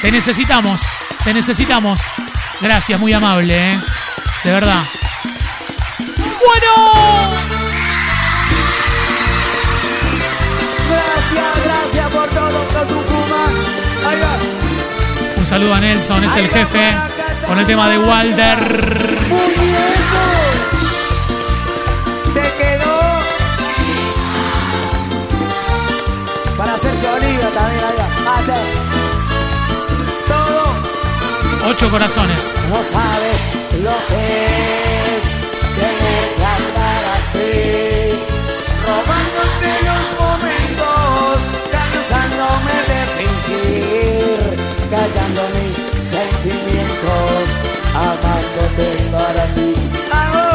Te 0.01 0.11
necesitamos, 0.11 0.81
te 1.23 1.33
necesitamos. 1.33 1.99
Gracias, 2.61 2.97
muy 2.99 3.11
amable, 3.11 3.73
¿eh? 3.73 3.79
De 4.45 4.51
verdad. 4.51 4.83
¡Bueno! 5.97 7.33
Gracias, 10.89 11.63
gracias 11.65 12.07
por 12.11 12.27
todo, 12.29 12.85
Tucumán. 12.85 13.53
Ahí 14.07 14.19
va. 14.21 14.37
Un 15.37 15.45
saludo 15.45 15.75
a 15.75 15.79
Nelson, 15.81 16.23
es 16.23 16.35
el 16.37 16.47
jefe, 16.47 16.95
con 17.45 17.59
el 17.59 17.65
tema 17.65 17.89
de 17.89 17.97
Walter. 17.97 18.59
Muñeco. 19.27 20.46
Ahí 27.55 27.77
va. 27.97 28.07
Mate. 28.25 28.59
Todo. 30.27 30.63
Ocho 31.69 31.89
corazones. 31.89 32.53
No 32.69 32.79
sabes 32.83 33.39
lo 33.83 33.95
que 34.09 34.21
es 35.17 35.25
tener 35.79 36.25
que 36.35 36.45
andar 36.57 37.03
así, 37.17 37.51
robándote 38.85 39.71
los 39.87 40.05
momentos, 40.19 41.35
cansándome 41.71 42.75
de 42.89 42.99
fingir, 43.15 44.39
callando 44.91 45.41
mis 45.55 45.75
sentimientos, 46.07 47.43
amándote 47.95 48.87
para 49.11 49.43
ti. 49.55 49.69
¡Hago! 50.11 50.47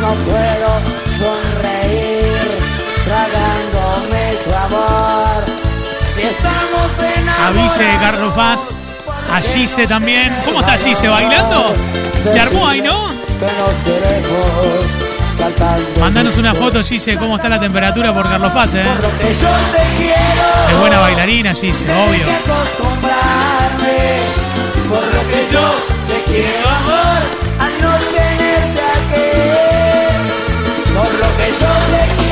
No 0.00 0.10
puedo 0.24 0.70
sonreír, 1.18 1.45
Avise 7.46 7.84
Carlos 8.00 8.34
Paz. 8.34 8.74
A 9.32 9.40
Gise 9.40 9.86
también. 9.86 10.36
¿Cómo 10.44 10.60
está 10.60 10.76
Gise? 10.78 11.08
¿Bailando? 11.08 11.72
Se 12.24 12.40
armó 12.40 12.66
ahí, 12.66 12.80
¿no? 12.80 13.10
Mandanos 16.00 16.36
una 16.38 16.54
foto, 16.54 16.82
Gise, 16.82 17.16
cómo 17.18 17.36
está 17.36 17.48
la 17.48 17.60
temperatura 17.60 18.12
por 18.14 18.28
Carlos 18.28 18.52
Paz, 18.52 18.74
¿eh? 18.74 18.84
Es 20.70 20.78
buena 20.78 21.00
bailarina, 21.00 21.54
Gise, 21.54 21.84
obvio. 21.84 22.26
por 24.88 25.04
lo 25.04 25.28
que 25.28 25.46
yo 25.52 25.70
te 26.08 26.22
quiero 26.30 26.68
amor 26.68 27.22
a 27.58 27.68
no 27.82 27.92
tenerte 28.14 28.82
aquí 28.98 29.28
por 30.94 31.10
lo 31.12 31.28
que 31.36 31.48
yo 31.60 31.72
te 31.90 32.02
quiero 32.16 32.25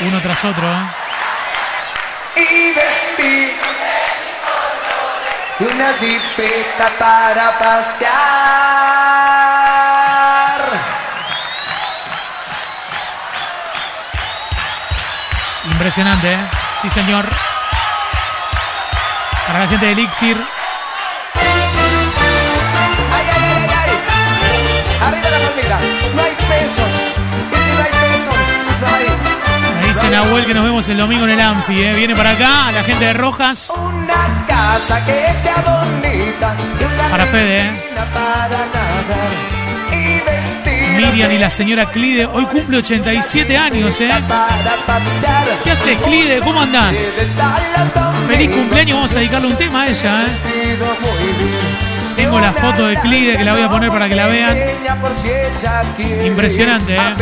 Uno 0.00 0.22
tras 0.22 0.44
otro, 0.44 0.66
¿eh? 0.66 0.86
y 2.36 2.72
vestir 2.72 3.54
y 5.58 5.64
una 5.64 5.92
jipeta 5.94 6.90
para 6.98 7.58
pasear. 7.58 8.16
Impresionante, 15.64 16.32
¿eh? 16.32 16.38
Sí, 16.80 16.88
señor. 16.88 17.26
Para 19.46 19.58
la 19.60 19.68
gente 19.68 19.84
de 19.84 19.92
Elixir, 19.92 20.55
dice 30.06 30.10
Nahuel 30.10 30.46
que 30.46 30.54
nos 30.54 30.64
vemos 30.64 30.88
el 30.88 30.98
domingo 30.98 31.24
en 31.24 31.30
el 31.30 31.40
Anfi, 31.40 31.82
¿eh? 31.82 31.94
Viene 31.94 32.14
para 32.14 32.30
acá, 32.30 32.70
la 32.72 32.82
gente 32.84 33.04
de 33.06 33.12
Rojas. 33.12 33.72
Una 33.76 34.46
casa 34.46 35.04
que 35.04 35.34
sea 35.34 35.56
bonita. 35.56 36.54
y 36.80 36.84
una 36.84 37.08
Para 37.08 37.26
Fede, 37.26 37.60
¿eh? 37.60 37.70
Miriam 40.96 41.32
y 41.32 41.38
la 41.38 41.50
señora 41.50 41.86
Clide. 41.86 42.26
Hoy 42.26 42.46
cumple 42.46 42.78
87 42.78 43.56
años, 43.56 44.00
¿eh? 44.00 44.10
¿Qué 45.64 45.70
haces, 45.70 45.98
Clide? 45.98 46.40
¿Cómo 46.40 46.62
andás? 46.62 47.12
Feliz 48.28 48.50
cumpleaños, 48.50 48.96
vamos 48.96 49.12
a 49.12 49.18
dedicarle 49.18 49.48
un 49.48 49.56
tema 49.56 49.82
a 49.82 49.88
ella, 49.88 50.26
¿eh? 50.26 50.78
Tengo 52.16 52.40
la 52.40 52.52
foto 52.52 52.86
de 52.86 52.96
Clide 53.00 53.36
que 53.36 53.44
la 53.44 53.52
voy 53.52 53.62
a 53.62 53.68
poner 53.68 53.90
para 53.90 54.08
que 54.08 54.14
la 54.14 54.26
vean. 54.26 54.56
Impresionante, 56.24 56.96
¿eh? 56.96 57.14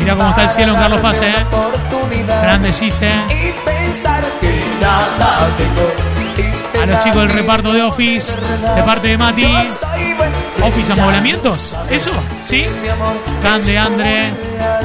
Mira 0.00 0.16
cómo 0.16 0.30
está 0.30 0.42
el 0.44 0.50
cielo 0.50 0.74
en 0.74 0.80
Carlos 0.80 1.00
Paz, 1.00 1.20
¿eh? 1.20 1.34
Grande 2.26 2.72
Gise. 2.72 3.12
Tengo. 5.56 6.82
A 6.82 6.86
los 6.86 7.04
chicos 7.04 7.22
del 7.22 7.30
reparto 7.30 7.72
de 7.72 7.82
Office, 7.82 8.40
de 8.40 8.82
parte 8.82 9.08
de 9.08 9.18
Mati. 9.18 9.54
Office 10.62 10.92
Amoblamientos, 10.92 11.76
¿eso? 11.90 12.10
¿Sí? 12.42 12.66
Cande, 13.42 13.78
Andre, 13.78 14.32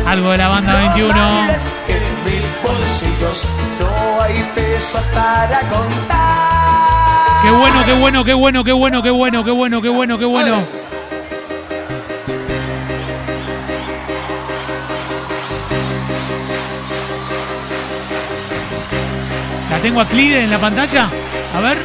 algo 0.05 0.31
de 0.31 0.37
la 0.37 0.47
banda 0.47 0.75
21. 0.75 1.17
En 1.17 2.25
mis 2.25 2.51
bolsillos 2.63 3.45
no 3.79 4.21
hay 4.21 4.51
pesos 4.55 5.05
para 5.13 5.59
contar. 5.61 7.41
Qué 7.43 7.51
bueno, 7.51 7.85
qué 7.85 7.93
bueno, 7.93 8.23
qué 8.23 8.33
bueno, 8.33 8.63
qué 8.63 8.71
bueno, 8.71 9.03
qué 9.03 9.09
bueno, 9.11 9.43
qué 9.43 9.51
bueno, 9.51 9.81
qué 9.81 9.89
bueno, 9.89 10.17
qué 10.19 10.25
bueno. 10.25 10.86
¿La 19.77 19.83
tengo 19.83 20.01
a 20.01 20.05
Clide 20.07 20.41
en 20.41 20.49
la 20.49 20.57
pantalla? 20.57 21.07
A 21.55 21.59
ver. 21.61 21.77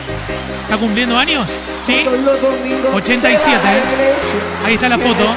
¿Está 0.62 0.78
cumpliendo 0.78 1.18
años? 1.18 1.59
¿Sí? 1.78 2.07
87, 2.90 3.55
¿eh? 3.55 4.14
Ahí 4.64 4.74
está 4.76 4.88
la 4.88 4.97
foto. 4.97 5.36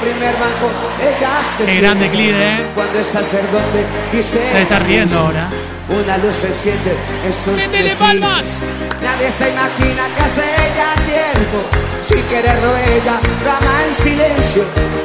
Qué 1.66 1.76
grande 1.82 2.08
Clide, 2.08 2.32
¿eh? 2.32 2.66
Cuando 2.74 2.98
el 2.98 3.04
sacerdote 3.04 3.84
dice 4.10 4.40
Se 4.50 4.62
está 4.62 4.78
riendo 4.78 5.18
ahora. 5.18 5.48
Una 5.90 6.16
luz 6.16 6.34
se 6.34 6.46
enciende 6.46 6.96
en 7.26 7.32
sus 7.32 7.52
¡Métele 7.52 7.90
mejillas. 7.90 7.98
palmas! 7.98 8.62
Nadie 9.02 9.30
se 9.30 9.48
imagina 9.50 10.02
que 10.16 10.24
hace 10.24 10.40
ella 10.40 10.94
tiempo 11.04 11.62
Sin 12.02 12.22
quererlo 12.24 12.74
ella 12.76 13.20
clama 13.42 13.84
en 13.86 13.94
silencio 13.94 14.64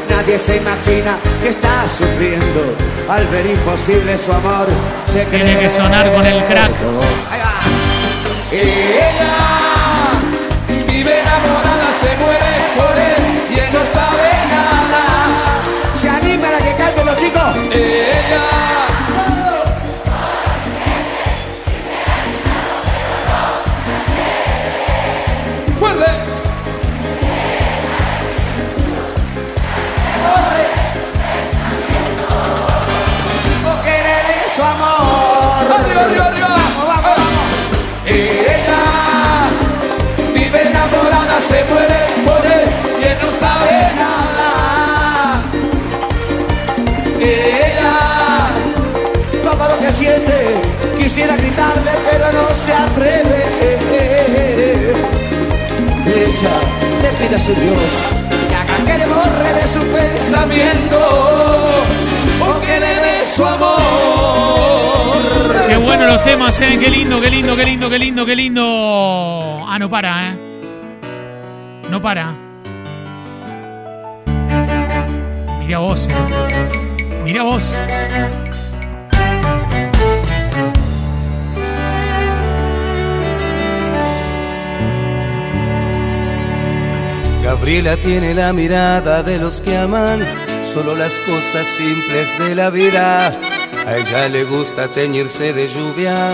Nadie 0.09 0.39
se 0.39 0.57
imagina 0.57 1.17
que 1.43 1.49
está 1.49 1.87
sufriendo 1.87 2.75
Al 3.07 3.27
ver 3.27 3.45
imposible 3.45 4.17
su 4.17 4.33
amor 4.33 4.69
se 5.11 5.25
Tiene 5.25 5.59
que 5.59 5.69
sonar 5.69 6.09
con 6.13 6.25
el 6.25 6.41
crack. 6.45 6.71
Ahí 8.51 9.40
no 52.34 52.53
se 52.53 52.73
atreve. 52.73 53.41
Ella 56.05 56.55
le 57.01 57.09
pide 57.19 57.36
a 57.36 57.39
su 57.39 57.53
Dios 57.53 57.84
que 58.49 58.55
haga 58.55 58.77
que 58.86 58.97
le 58.97 59.07
borre 59.07 59.53
de 59.53 59.67
su 59.67 59.79
pensamiento 59.88 60.99
o 62.41 62.59
que 62.59 62.79
le 62.79 62.95
dé 62.95 63.27
su 63.27 63.45
amor. 63.45 63.79
Qué 65.67 65.77
bueno 65.77 66.05
los 66.07 66.23
temas, 66.23 66.59
¿eh? 66.61 66.77
Qué 66.79 66.89
lindo, 66.89 67.21
qué 67.21 67.29
lindo, 67.29 67.55
qué 67.55 67.65
lindo, 67.65 67.89
qué 67.89 67.99
lindo, 67.99 68.25
qué 68.25 68.36
lindo. 68.36 69.65
Ah, 69.67 69.77
no 69.79 69.89
para, 69.89 70.32
¿eh? 70.32 70.38
No 71.89 72.01
para. 72.01 72.36
Mira 75.59 75.79
vos, 75.79 76.07
eh. 76.07 76.13
Mira 77.23 77.43
vos. 77.43 77.79
Gabriela 87.51 87.97
tiene 87.97 88.33
la 88.33 88.53
mirada 88.53 89.23
de 89.23 89.37
los 89.37 89.59
que 89.59 89.75
aman 89.75 90.25
solo 90.73 90.95
las 90.95 91.11
cosas 91.11 91.67
simples 91.67 92.39
de 92.39 92.55
la 92.55 92.69
vida. 92.69 93.29
A 93.85 93.97
ella 93.97 94.29
le 94.29 94.45
gusta 94.45 94.87
teñirse 94.87 95.51
de 95.51 95.67
lluvia. 95.67 96.33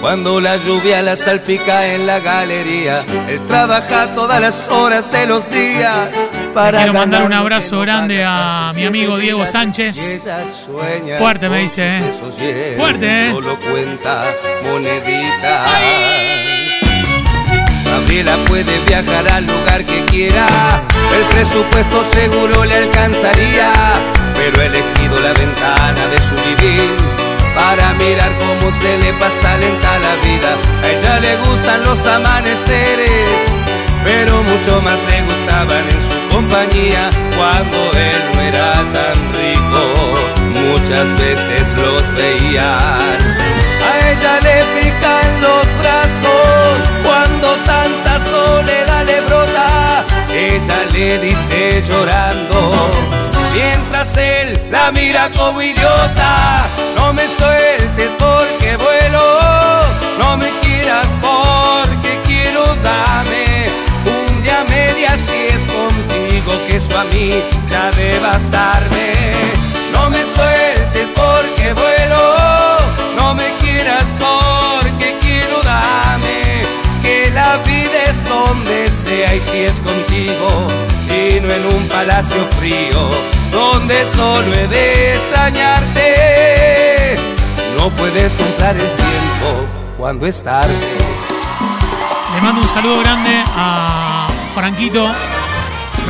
Cuando 0.00 0.40
la 0.40 0.56
lluvia 0.56 1.02
la 1.02 1.16
salpica 1.16 1.88
en 1.88 2.06
la 2.06 2.20
galería, 2.20 3.00
él 3.28 3.40
trabaja 3.48 4.14
todas 4.14 4.40
las 4.40 4.68
horas 4.68 5.10
de 5.10 5.26
los 5.26 5.50
días 5.50 6.10
para 6.54 6.78
quiero 6.78 6.92
mandar 6.92 7.24
un 7.24 7.32
abrazo 7.32 7.80
grande 7.80 8.22
a 8.24 8.70
mi 8.76 8.84
amigo 8.84 9.16
Diego 9.16 9.44
Sánchez. 9.44 10.22
Fuerte 11.18 11.48
me 11.48 11.62
dice, 11.62 11.98
¿eh? 11.98 12.76
Fuerte, 12.78 13.26
¿eh? 13.26 13.30
Solo 13.32 13.58
cuenta 13.58 14.24
moneditas. 14.70 15.64
Puede 18.18 18.80
viajar 18.80 19.32
al 19.32 19.46
lugar 19.46 19.86
que 19.86 20.04
quiera, 20.06 20.44
el 21.16 21.24
presupuesto 21.36 22.02
seguro 22.10 22.64
le 22.64 22.74
alcanzaría, 22.74 23.70
pero 24.34 24.60
ha 24.60 24.66
elegido 24.66 25.20
la 25.20 25.32
ventana 25.34 26.08
de 26.08 26.18
su 26.18 26.34
vivir 26.34 26.96
para 27.54 27.92
mirar 27.94 28.32
cómo 28.38 28.76
se 28.80 28.98
le 28.98 29.12
pasa 29.12 29.56
lenta 29.58 29.98
la 30.00 30.16
vida. 30.26 30.50
A 30.82 30.88
ella 30.88 31.20
le 31.20 31.36
gustan 31.36 31.82
los 31.84 32.04
amaneceres, 32.06 33.38
pero 34.02 34.42
mucho 34.42 34.82
más 34.82 34.98
le 35.08 35.22
gustaban 35.22 35.84
en 35.88 36.00
su 36.08 36.34
compañía 36.34 37.10
cuando 37.36 37.92
él 37.92 38.22
no 38.34 38.40
era 38.40 38.72
tan 38.96 39.18
rico. 39.38 39.82
Muchas 40.66 41.08
veces 41.20 41.72
los 41.74 42.02
veían. 42.14 42.66
A 42.66 44.10
ella 44.10 44.40
le 44.42 44.87
le 50.98 51.18
dice 51.20 51.80
llorando, 51.86 52.72
mientras 53.54 54.16
él 54.16 54.60
la 54.68 54.90
mira 54.90 55.30
como 55.30 55.62
idiota. 55.62 56.66
No 56.96 57.12
me 57.12 57.28
sueltes 57.28 58.10
porque 58.18 58.76
vuelo, 58.76 59.24
no 60.18 60.36
me 60.36 60.50
quieras 60.58 61.06
porque 61.20 62.20
quiero 62.26 62.64
dame 62.82 63.68
un 64.06 64.42
día 64.42 64.64
media 64.68 65.10
si 65.24 65.38
es 65.54 65.64
contigo 65.68 66.52
que 66.66 66.76
eso 66.78 66.98
a 66.98 67.04
mí 67.04 67.44
ya 67.70 67.92
de 67.92 68.18
bastarme. 68.18 69.34
No 69.92 70.10
me 70.10 70.24
sueltes 70.24 71.10
porque 71.14 71.74
vuelo, 71.74 72.22
no 73.16 73.34
me 73.34 73.54
quieras 73.58 74.06
porque 74.18 75.16
quiero 75.20 75.60
dame 75.62 76.47
la 77.64 78.28
donde 78.28 78.88
sea 78.88 79.34
y 79.34 79.40
si 79.40 79.56
es 79.58 79.80
contigo 79.80 80.68
y 81.06 81.40
no 81.40 81.50
en 81.50 81.66
un 81.74 81.88
palacio 81.88 82.44
frío 82.58 83.10
donde 83.50 84.06
solo 84.14 84.54
he 84.54 84.68
de 84.68 85.14
extrañarte. 85.14 87.16
No 87.76 87.90
puedes 87.90 88.36
comprar 88.36 88.76
el 88.76 88.86
tiempo 88.86 89.66
cuando 89.96 90.26
es 90.26 90.42
tarde. 90.42 90.74
Le 92.34 92.40
mando 92.42 92.60
un 92.62 92.68
saludo 92.68 93.00
grande 93.00 93.42
a 93.46 94.28
Franquito. 94.54 95.10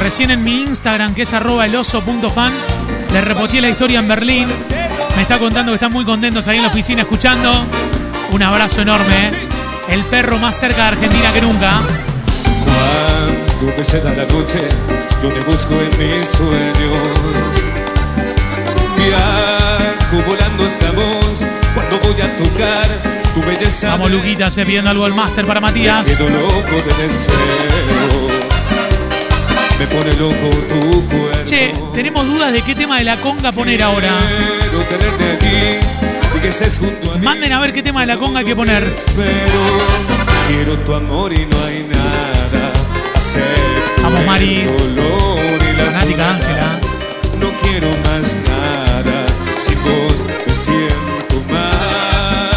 Recién 0.01 0.31
en 0.31 0.45
mi 0.45 0.63
Instagram, 0.63 1.15
que 1.15 1.23
es 1.23 1.33
arroba 1.33 1.67
eloso.fan, 1.67 2.53
le 3.13 3.21
repoteé 3.21 3.61
la 3.61 3.69
historia 3.69 3.99
en 3.99 4.07
Berlín. 4.09 4.49
Me 5.17 5.23
está 5.23 5.39
contando 5.39 5.73
que 5.73 5.77
están 5.77 5.93
muy 5.93 6.05
contentos 6.05 6.47
ahí 6.49 6.59
en 6.59 6.63
la 6.63 6.69
oficina 6.69 7.03
escuchando. 7.03 7.65
Un 8.31 8.43
abrazo 8.43 8.83
enorme. 8.83 9.29
¿eh? 9.29 9.58
El 9.91 10.05
perro 10.05 10.39
más 10.39 10.59
cerca 10.59 10.83
de 10.83 10.89
Argentina 10.89 11.33
que 11.33 11.41
nunca. 11.41 11.81
Cuando 13.59 13.77
me 13.77 13.85
ceda 13.85 14.13
la 14.15 14.25
noche, 14.25 14.61
yo 15.23 15.33
te 15.33 15.41
busco 15.41 15.75
en 15.75 15.89
mis 15.99 16.29
sueños. 16.29 17.09
Viajo 18.97 20.23
volando 20.29 20.67
hasta 20.67 20.91
vos, 20.93 21.45
cuando 21.75 21.99
voy 22.01 22.21
a 22.21 22.37
tocar 22.37 22.87
tu 23.35 23.41
belleza. 23.43 23.89
Vamos, 23.91 24.11
Luquita, 24.11 24.51
se 24.51 24.65
pidiendo 24.65 24.91
algo 24.91 25.07
al 25.07 25.15
máster 25.15 25.47
para 25.47 25.61
Matías. 25.61 26.09
Quedo 26.09 26.29
loco 26.29 26.77
de 26.87 27.07
deseo. 27.07 27.35
Me 29.79 29.87
pone 29.87 30.13
loco 30.15 30.51
tu 30.69 31.09
cuerpo. 31.09 31.45
Che, 31.45 31.75
tenemos 31.95 32.27
dudas 32.27 32.53
de 32.53 32.63
qué 32.63 32.75
tema 32.75 32.99
de 32.99 33.05
la 33.05 33.17
conga 33.17 33.53
poner 33.53 33.83
ahora. 33.83 34.19
Quiero 34.61 34.85
tenerte 34.85 35.33
aquí 35.33 36.18
Manden 37.23 37.53
a 37.53 37.61
ver 37.61 37.73
qué 37.73 37.83
tema 37.83 38.01
de 38.01 38.07
la 38.07 38.17
conga 38.17 38.41
hay 38.41 38.47
que 38.47 38.55
poner. 38.57 38.93
Pero 39.17 39.61
quiero 40.47 40.77
tu 40.79 40.95
amor 40.95 41.33
y 41.33 41.45
no 41.47 41.65
hay 41.65 41.83
nada. 41.83 42.73
Acepto 43.17 44.03
Vamos, 44.03 44.25
Mari. 44.25 44.67
Fanática. 45.77 46.31
Ángela. 46.31 46.81
No 47.41 47.51
quiero 47.63 47.89
más 48.05 48.37
nada. 48.49 49.25
Sin 49.67 49.83
vos 49.83 50.17
me 50.47 50.53
siento 50.55 51.53
mal. 51.53 52.51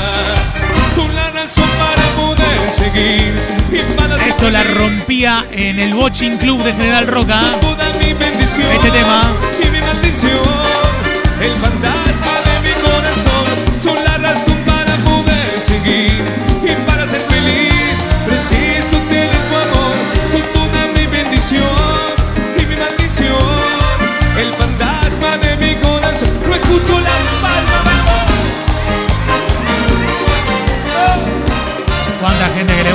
Son 0.95 1.15
la 1.15 1.31
razón 1.31 1.69
para 1.79 2.03
poder 2.15 2.69
seguir. 2.75 3.33
Y 3.71 3.95
para 3.95 4.19
ser 4.19 4.29
Esto 4.29 4.49
la 4.49 4.63
rompía 4.63 5.45
en 5.51 5.79
el 5.79 5.93
Watching 5.95 6.37
Club 6.37 6.63
de 6.63 6.73
General 6.73 7.07
Roca. 7.07 7.41
Este 8.73 8.91
tema. 8.91 9.23
y 9.63 9.69
mi 9.69 9.79
maldición, 9.79 10.60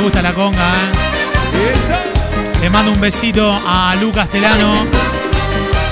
gusta 0.07 0.23
la 0.23 0.35
conga, 0.35 0.59
¿eh? 0.59 2.61
Le 2.61 2.71
mando 2.71 2.93
un 2.93 3.01
besito 3.01 3.61
a 3.67 3.93
Lu 3.97 4.13
Castellano. 4.13 4.87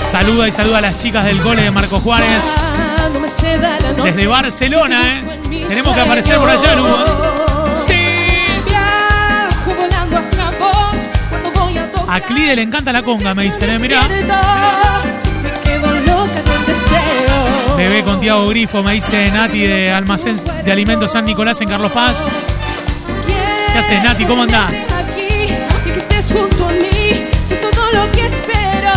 Saluda 0.09 0.47
y 0.47 0.53
saluda 0.53 0.77
a 0.77 0.81
las 0.81 0.95
chicas 0.95 1.25
del 1.25 1.41
cole 1.41 1.63
de 1.63 1.71
Marco 1.71 1.99
Juárez. 1.99 2.55
Desde 4.01 4.25
Barcelona, 4.25 5.01
¿eh? 5.05 5.65
Tenemos 5.67 5.93
que 5.93 5.99
aparecer 5.99 6.37
por 6.37 6.49
allá, 6.49 6.75
Lu. 6.75 6.87
Sí. 7.75 7.97
Viajo 8.65 9.75
volando 9.75 10.17
hasta 10.17 10.51
vos 10.51 10.95
cuando 11.29 11.51
voy 11.51 11.77
a 12.07 12.21
Clide 12.21 12.55
le 12.55 12.61
encanta 12.61 12.93
la 12.93 13.03
conga, 13.03 13.33
me 13.33 13.43
dicen, 13.43 13.69
¿eh? 13.69 13.79
Mirá. 13.79 14.07
Bebé 17.75 18.01
con 18.05 18.21
Tiago 18.21 18.47
Grifo, 18.47 18.81
me 18.81 18.93
dice 18.93 19.29
Nati 19.29 19.59
de 19.59 19.91
Almacén 19.91 20.41
de 20.63 20.71
Alimentos 20.71 21.11
San 21.11 21.25
Nicolás 21.25 21.59
en 21.59 21.67
Carlos 21.67 21.91
Paz. 21.91 22.29
¿Qué 23.75 23.79
haces, 23.79 24.01
Nati? 24.01 24.23
¿Cómo 24.23 24.43
andás? 24.43 24.89
Aquí 24.89 25.49
y 25.85 25.91
que 25.91 25.99
estés 25.99 26.31
junto 26.31 26.69
a 26.69 26.71
mí. 26.71 27.27
Es 27.49 27.59
todo 27.59 27.91
lo 27.91 28.09
que 28.13 28.23
espero. 28.23 28.93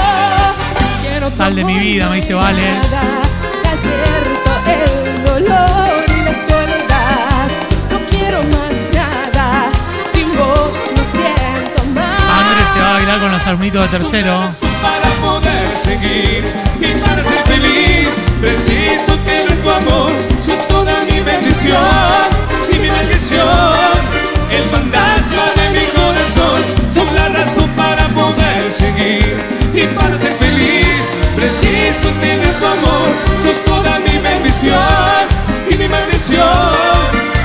Quiero 1.02 1.28
Sal 1.28 1.56
de 1.56 1.64
mi 1.64 1.76
vida, 1.80 2.08
me 2.08 2.16
dice 2.18 2.32
Vale. 2.34 2.62
nada. 2.62 3.02
Te 3.60 3.68
advierto 3.70 4.50
el 4.70 5.24
dolor 5.24 6.04
y 6.06 6.22
la 6.22 6.32
soledad. 6.32 7.48
No 7.90 7.98
quiero 8.08 8.38
más 8.44 8.94
nada. 8.94 9.68
Sin 10.14 10.28
vos 10.36 10.70
me 10.94 11.02
siento 11.10 11.84
mal. 11.92 12.16
Andrés 12.16 12.68
se 12.68 12.78
va 12.78 12.90
a 12.90 12.92
bailar 12.92 13.18
con 13.18 13.32
los 13.32 13.46
alumnitos 13.48 13.82
de 13.90 13.98
tercero. 13.98 14.48
para 14.80 15.08
poder 15.20 15.76
seguir 15.82 16.44
y 16.80 17.00
para 17.00 17.20
ser 17.20 17.38
feliz. 17.48 18.08
Preciso 18.40 19.16
tener 19.26 19.60
tu 19.60 19.70
amor, 19.70 20.12
sos 20.46 20.68
toda 20.68 21.00
mi 21.10 21.18
bendición 21.18 21.82
y 22.72 22.78
mi 22.78 22.88
maldición. 22.88 23.77
El 24.68 24.74
fantasma 24.74 25.44
de 25.56 25.70
mi 25.70 25.86
corazón, 25.86 26.60
sos 26.92 27.10
la 27.12 27.28
razón 27.30 27.70
para 27.70 28.06
poder 28.08 28.70
seguir 28.70 29.38
y 29.72 29.86
para 29.96 30.18
ser 30.18 30.34
feliz. 30.34 31.08
Preciso 31.34 32.10
tener 32.20 32.52
tu 32.58 32.66
amor, 32.66 33.08
sos 33.42 33.64
toda 33.64 33.98
mi 34.00 34.18
bendición 34.18 35.26
y 35.70 35.74
mi 35.74 35.88
maldición. 35.88 36.44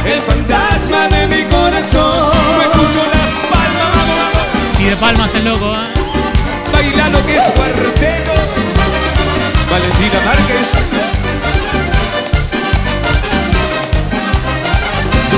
El 0.05 0.21
fantasma 0.21 1.07
de 1.07 1.27
mi 1.27 1.43
corazón, 1.43 2.33
no 2.33 2.61
escucho 2.61 3.01
la 3.13 3.25
palma, 3.49 3.85
vamos. 3.95 4.81
Y 4.81 4.83
de 4.83 4.95
palmas 4.97 5.33
el 5.33 5.45
loco, 5.45 5.75
¿eh? 5.75 5.93
Baila 6.73 7.07
lo 7.07 7.25
que 7.25 7.37
es 7.37 7.43
cuarteto. 7.43 8.33
Valentina 9.71 10.19
Márquez. 10.25 11.12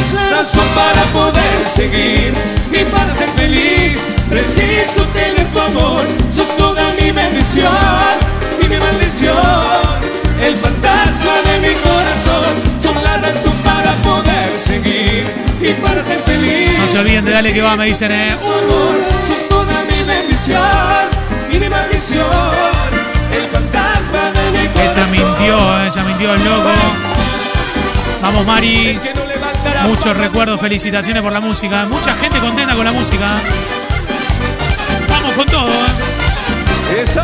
es 0.05 0.13
la 0.13 0.29
razón 0.29 0.67
para 0.75 1.01
poder 1.13 1.65
seguir 1.73 2.33
y 2.71 2.83
para 2.85 3.13
ser 3.15 3.29
feliz. 3.31 3.97
Preciso 4.29 5.03
tener 5.13 5.45
tu 5.53 5.59
amor, 5.59 6.05
sos 6.33 6.55
toda 6.57 6.91
mi 6.99 7.11
bendición 7.11 7.71
y 8.61 8.67
mi 8.67 8.77
maldición. 8.77 9.35
El 10.41 10.57
fantasma 10.57 11.35
de 11.47 11.59
mi 11.59 11.73
corazón, 11.75 12.53
sos 12.81 13.03
la 13.03 13.17
razón 13.17 13.53
para 13.63 13.93
poder 14.07 14.57
seguir 14.57 15.25
y 15.61 15.73
para 15.81 16.03
ser 16.03 16.19
feliz. 16.19 16.77
No 16.77 16.87
se 16.87 16.99
olviden 16.99 17.25
de 17.25 17.31
dale 17.31 17.53
que 17.53 17.61
va, 17.61 17.75
me 17.75 17.85
dicen, 17.85 18.11
eh. 18.11 18.31
Amor, 18.31 18.95
sos 19.27 19.47
toda 19.49 19.83
mi 19.89 20.03
bendición 20.03 20.61
y 21.51 21.57
mi 21.57 21.69
maldición. 21.69 22.27
El 23.33 23.47
fantasma 23.49 24.31
de 24.31 24.51
mi 24.51 24.67
corazón. 24.67 24.81
¿eh? 24.81 24.91
Ella 24.91 25.07
mintió, 25.07 25.85
ella 25.85 26.03
mintió 26.03 26.33
el 26.33 26.43
loco. 26.43 26.69
Vamos, 28.21 28.45
Mari. 28.45 28.99
Muchos 29.87 30.17
recuerdos, 30.17 30.59
felicitaciones 30.59 31.21
por 31.21 31.31
la 31.31 31.39
música. 31.39 31.85
Mucha 31.85 32.15
gente 32.15 32.39
contenta 32.39 32.75
con 32.75 32.85
la 32.85 32.91
música. 32.91 33.37
Vamos 35.09 35.33
con 35.33 35.47
todo, 35.47 35.69
¿eh? 35.69 37.01
Eso. 37.01 37.21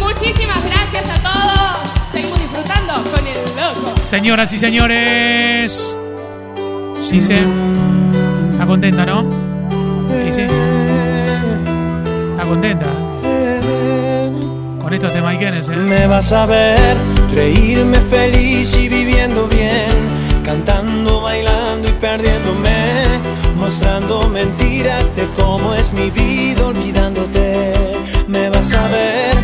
Muchísimas 0.00 0.64
gracias 0.64 1.10
a 1.10 1.22
todos. 1.22 1.92
Seguimos 2.12 2.38
disfrutando 2.38 3.04
con 3.10 3.26
el 3.26 3.34
loco. 3.56 3.94
Señoras 4.02 4.52
y 4.52 4.58
señores. 4.58 5.98
Gise. 7.02 7.44
Está 8.52 8.66
contenta, 8.66 9.04
¿no? 9.04 9.24
Gise. 10.24 10.48
Está 12.32 12.44
contenta. 12.44 12.86
¿Eh? 14.92 15.76
Me 15.76 16.06
vas 16.06 16.30
a 16.32 16.46
ver 16.46 16.96
reírme 17.32 17.98
feliz 18.00 18.76
y 18.76 18.88
viviendo 18.88 19.46
bien, 19.48 19.88
cantando, 20.44 21.22
bailando 21.22 21.88
y 21.88 21.92
perdiéndome, 21.92 23.04
mostrando 23.56 24.28
mentiras 24.28 25.14
de 25.16 25.26
cómo 25.36 25.74
es 25.74 25.92
mi 25.92 26.10
vida 26.10 26.66
olvidándote. 26.66 27.72
Me 28.28 28.50
vas 28.50 28.72
a 28.74 28.88
ver 28.88 29.34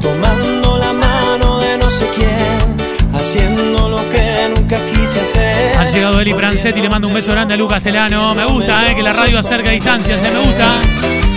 tomando 0.00 0.78
la 0.78 0.92
mano 0.92 1.58
de 1.58 1.78
no 1.78 1.90
sé 1.90 2.06
quién, 2.16 3.16
haciendo 3.16 3.88
lo 3.88 3.98
que 4.10 4.52
nunca 4.54 4.76
quise 4.76 5.20
hacer. 5.20 5.78
Ha 5.78 5.84
llegado 5.84 6.20
Eli 6.20 6.32
Brancetti 6.32 6.80
y 6.80 6.82
le 6.82 6.88
mando 6.88 7.08
un 7.08 7.14
beso 7.14 7.32
grande 7.32 7.54
a 7.54 7.56
Lucas 7.56 7.82
Telano. 7.82 8.34
Me 8.34 8.44
gusta, 8.46 8.90
eh, 8.90 8.96
que 8.96 9.02
la 9.02 9.12
radio 9.12 9.38
acerca 9.38 9.70
distancias, 9.70 10.22
eh, 10.22 10.30
me 10.30 10.40
gusta. 10.40 10.80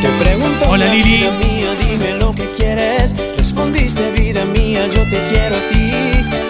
Te 0.01 0.09
pregunto, 0.23 0.65
Hola, 0.67 0.87
Lili. 0.87 1.60
Respondiste, 3.81 4.21
vida 4.21 4.45
mía, 4.45 4.85
yo 4.93 5.01
te 5.09 5.19
quiero 5.29 5.55
a 5.55 5.61
ti. 5.69 5.91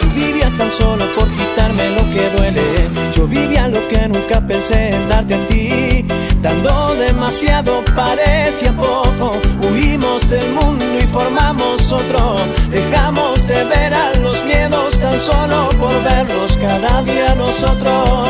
Tú 0.02 0.10
vivías 0.14 0.54
tan 0.58 0.70
solo 0.72 1.06
por 1.16 1.32
quitarme 1.32 1.90
lo 1.92 2.04
que 2.12 2.30
duele. 2.36 2.90
Yo 3.16 3.26
vivía 3.26 3.70
lo 3.70 3.88
que 3.88 4.08
nunca 4.10 4.46
pensé 4.46 4.90
en 4.90 5.08
darte 5.08 5.36
a 5.36 5.48
ti. 5.48 6.06
Dando 6.42 6.96
demasiado 6.96 7.84
parecía 7.96 8.74
poco. 8.74 9.38
Huimos 9.62 10.30
del 10.30 10.52
mundo 10.52 10.86
y 10.98 11.08
formamos 11.08 11.92
otro. 11.92 12.36
Dejamos 12.70 13.48
de 13.48 13.64
ver 13.64 13.94
a 13.94 14.14
los 14.16 14.44
miedos 14.44 15.00
tan 15.00 15.18
solo 15.20 15.70
por 15.80 16.04
verlos 16.04 16.58
cada 16.58 17.02
día 17.04 17.34
nosotros. 17.36 18.30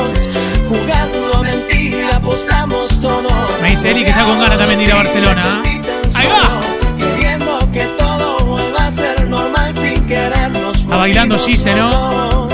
Jugando 0.70 1.38
a 1.38 1.42
mentira, 1.42 2.18
apostamos 2.18 3.02
todo. 3.02 3.30
Me 3.64 3.72
dice 3.72 3.90
Eli 3.92 4.04
que 4.04 4.12
está 4.12 4.26
con 4.26 4.40
ganas 4.40 4.60
también 4.60 4.80
de 4.80 4.86
ir 4.86 4.92
a 4.92 4.96
Barcelona. 4.96 5.64
¿eh? 5.66 6.01
Bailando 11.02 11.40
Gise, 11.40 11.74
¿no? 11.74 12.48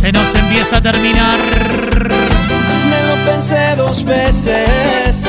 Se 0.00 0.10
nos 0.10 0.34
empieza 0.34 0.78
a 0.78 0.80
terminar. 0.80 1.38
Me 2.90 3.00
lo 3.06 3.30
pensé 3.30 3.76
dos 3.76 4.02
veces 4.02 5.22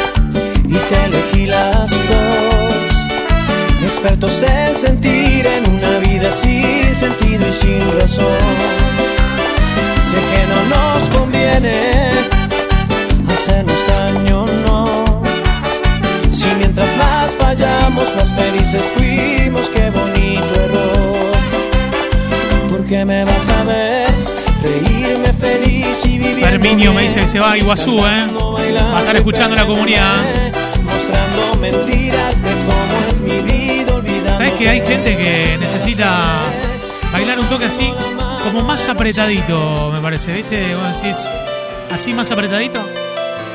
y 0.66 0.76
te 0.76 1.06
elegí 1.08 1.46
las 1.46 1.90
dos. 1.90 2.90
Expertos 3.86 4.44
en 4.44 4.78
sentir 4.78 5.46
en 5.46 5.70
una 5.76 6.00
vida 6.00 6.32
sin 6.42 6.96
sentido 6.96 7.46
y 7.50 7.52
sin 7.52 8.00
razón. 8.00 8.80
Sé 10.08 10.20
que 10.32 10.42
no 10.48 10.60
nos 10.74 11.10
conviene 11.10 12.09
fallamos, 17.90 18.16
más 18.16 18.30
felices 18.32 18.82
fuimos, 18.96 19.70
qué 19.70 19.90
bonito 19.90 20.56
error. 20.56 21.32
Porque 22.70 23.06
me 23.06 23.24
vas 23.24 23.50
a 23.50 23.64
ver 23.64 24.08
reírme 24.64 25.34
feliz 25.34 26.06
y 26.06 26.18
vivir. 26.20 26.46
Herminio 26.46 26.94
me 26.94 27.04
dice 27.04 27.22
que 27.22 27.28
se 27.28 27.40
va 27.40 27.52
a 27.54 27.58
Iguazú, 27.58 28.06
¿eh? 28.06 28.28
Va 28.34 28.98
a 28.98 29.00
estar 29.00 29.16
escuchando 29.16 29.56
la 29.56 29.66
comunidad. 29.66 30.18
Mostrando 30.84 31.58
mentiras 31.60 32.36
de 32.42 32.52
cómo 32.66 33.10
es 33.10 33.20
mi 33.20 33.42
vida. 33.42 34.34
¿Sabes 34.34 34.54
que 34.54 34.70
hay 34.70 34.82
gente 34.82 35.18
que 35.18 35.58
necesita 35.60 36.44
bailar 37.12 37.40
un 37.40 37.48
toque 37.48 37.66
así, 37.66 37.92
como 38.44 38.64
más 38.64 38.88
apretadito, 38.88 39.92
me 39.92 40.00
parece? 40.00 40.34
¿Viste? 40.34 40.76
Si 40.94 41.08
es 41.08 41.30
así 41.92 42.14
más 42.14 42.32
apretadito, 42.32 42.80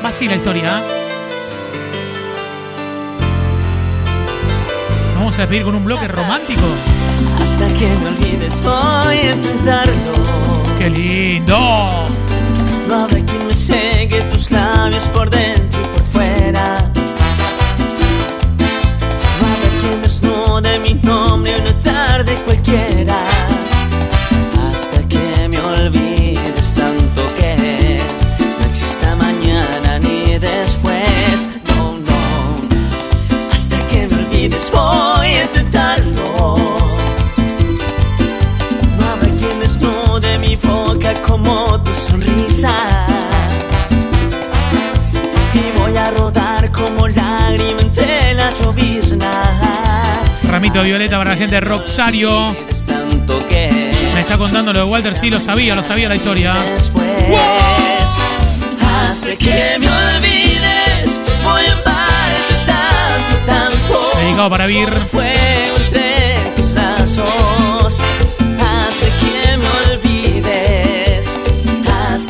va 0.03 0.09
así 0.09 0.27
la 0.27 0.35
historia. 0.35 0.79
¿eh? 0.79 1.04
Vamos 5.35 5.49
a 5.49 5.51
despedir 5.51 5.65
con 5.65 5.75
un 5.75 5.83
bloque 5.83 6.07
romántico. 6.07 6.61
Hasta 7.43 7.67
que 7.73 7.89
me 7.97 8.07
olvides 8.07 8.61
voy 8.63 9.17
a 9.17 9.33
intentarlo. 9.33 9.93
¡Qué 10.77 10.89
lindo! 10.89 12.05
No 12.87 12.95
habrá 13.01 13.19
quien 13.19 13.45
me 13.45 13.53
seque 13.53 14.21
tus 14.31 14.49
labios 14.49 15.03
por 15.09 15.29
dentro 15.29 15.81
y 15.81 15.87
por 15.87 16.03
fuera. 16.03 16.89
No 19.41 19.45
habrá 19.45 19.69
quien 19.81 20.01
desnude 20.01 20.79
mi 20.79 20.93
nombre 20.93 21.53
una 21.59 21.79
tarde 21.81 22.35
cualquiera. 22.45 23.24
Violeta 50.81 51.17
para 51.17 51.31
la 51.31 51.37
gente 51.37 51.55
de 51.55 51.61
Roxario. 51.61 52.55
Me 54.13 54.19
está 54.19 54.37
contando 54.37 54.73
lo 54.73 54.79
de 54.79 54.85
Walter, 54.85 55.15
sí, 55.15 55.29
lo 55.29 55.39
sabía, 55.39 55.75
lo 55.75 55.83
sabía 55.83 56.09
la 56.09 56.15
historia. 56.15 56.55
me 60.19 60.25
tanto. 63.45 64.11
Dedicado 64.17 64.49
para 64.49 64.65
Vir. 64.65 64.89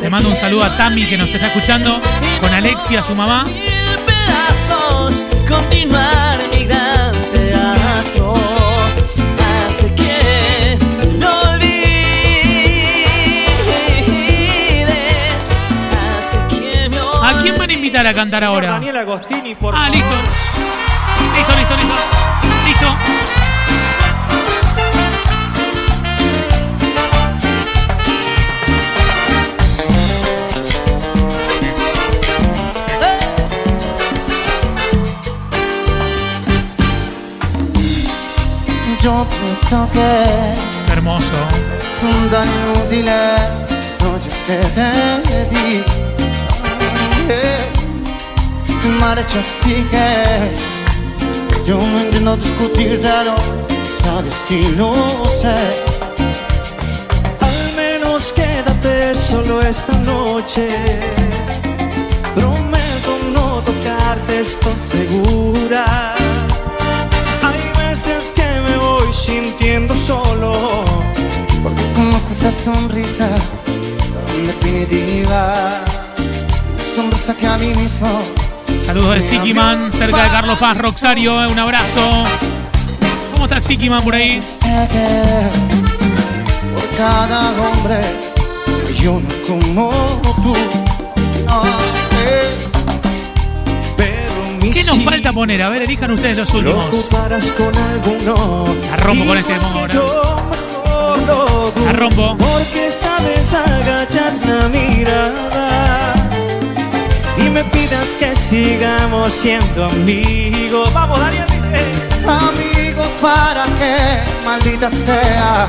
Le 0.06 0.10
mando 0.10 0.28
un 0.28 0.36
saludo 0.36 0.62
a 0.62 0.76
Tami 0.76 1.04
que 1.06 1.18
nos 1.18 1.34
está 1.34 1.48
escuchando, 1.48 2.00
con 2.40 2.54
Alexia, 2.54 3.02
su 3.02 3.16
mamá. 3.16 3.44
Invitar 17.86 18.06
a 18.06 18.12
cantar 18.14 18.42
ahora? 18.42 18.70
Daniel 18.72 18.96
Agostini, 18.96 19.54
por 19.54 19.72
Ah, 19.72 19.88
listo. 19.88 20.10
Listo, 21.36 21.52
listo, 21.54 21.76
listo. 21.76 21.94
Listo. 22.66 22.96
Yo 39.02 39.24
pienso 39.30 39.88
que 39.92 40.92
hermoso. 40.92 41.34
son 42.00 42.30
tan 42.30 42.48
inútiles 42.48 43.40
noches 44.00 44.32
que 44.46 44.56
te 44.74 45.44
di. 45.50 45.95
Te 48.86 48.92
marchas 48.92 49.44
así 49.62 49.84
que 49.90 50.06
yo 51.66 51.76
no 51.76 51.98
entiendo 51.98 52.36
discutírtelo, 52.36 53.34
sabes 54.00 54.34
si 54.46 54.62
lo 54.76 55.24
sé. 55.42 55.58
Al 57.40 57.74
menos 57.74 58.30
quédate 58.30 59.12
solo 59.16 59.60
esta 59.60 59.92
noche. 60.12 60.68
Prometo 62.36 63.12
no 63.34 63.60
tocarte, 63.62 64.40
estoy 64.42 64.74
segura. 64.92 66.14
sintiendo 69.12 69.94
solo. 69.96 70.84
Porque 71.60 71.82
conozco 71.96 72.30
esa 72.30 72.52
sonrisa 72.64 73.30
tan 74.28 74.46
definitiva. 74.46 75.82
Sonrisa 76.94 77.34
que 77.34 77.46
a 77.48 77.58
mí 77.58 77.74
mismo. 77.74 78.45
Saludos 78.86 79.16
de 79.16 79.22
Sikiman, 79.22 79.92
cerca 79.92 80.22
de 80.22 80.28
Carlos 80.30 80.58
Paz, 80.60 80.78
Roxario, 80.78 81.42
eh, 81.42 81.48
un 81.48 81.58
abrazo. 81.58 82.22
¿Cómo 83.32 83.46
está 83.46 83.58
Sikiman 83.58 84.00
por 84.04 84.14
ahí? 84.14 84.40
Por 86.72 86.88
cada 86.96 87.50
hombre 87.50 87.96
hay 88.86 89.06
uno 89.08 89.28
como 89.48 89.90
tú. 90.36 90.54
¿Qué 94.72 94.84
nos 94.84 94.98
falta 95.02 95.32
poner? 95.32 95.62
A 95.62 95.68
ver, 95.68 95.82
elijan 95.82 96.12
ustedes 96.12 96.36
los 96.36 96.54
Lo 96.54 96.76
últimos. 96.76 97.12
La 97.12 98.96
rompo 98.98 99.24
con 99.24 99.38
este 99.38 99.54
yo 99.92 100.36
lo 101.26 101.46
dudo, 101.56 101.72
La 101.86 101.92
rompo. 101.92 102.36
Porque 102.36 102.86
esta 102.86 103.18
vez 103.20 103.52
agachas 103.52 104.46
la 104.46 104.68
mirada 104.68 105.45
me 107.56 107.64
pidas 107.64 108.08
que 108.20 108.36
sigamos 108.36 109.32
siendo 109.32 109.86
amigos. 109.86 110.92
Vamos, 110.92 111.18
Daniel 111.18 111.46
dice. 111.48 111.80
Amigos, 112.28 113.08
para 113.22 113.64
que 113.78 113.94
maldita 114.44 114.90
sea. 114.90 115.66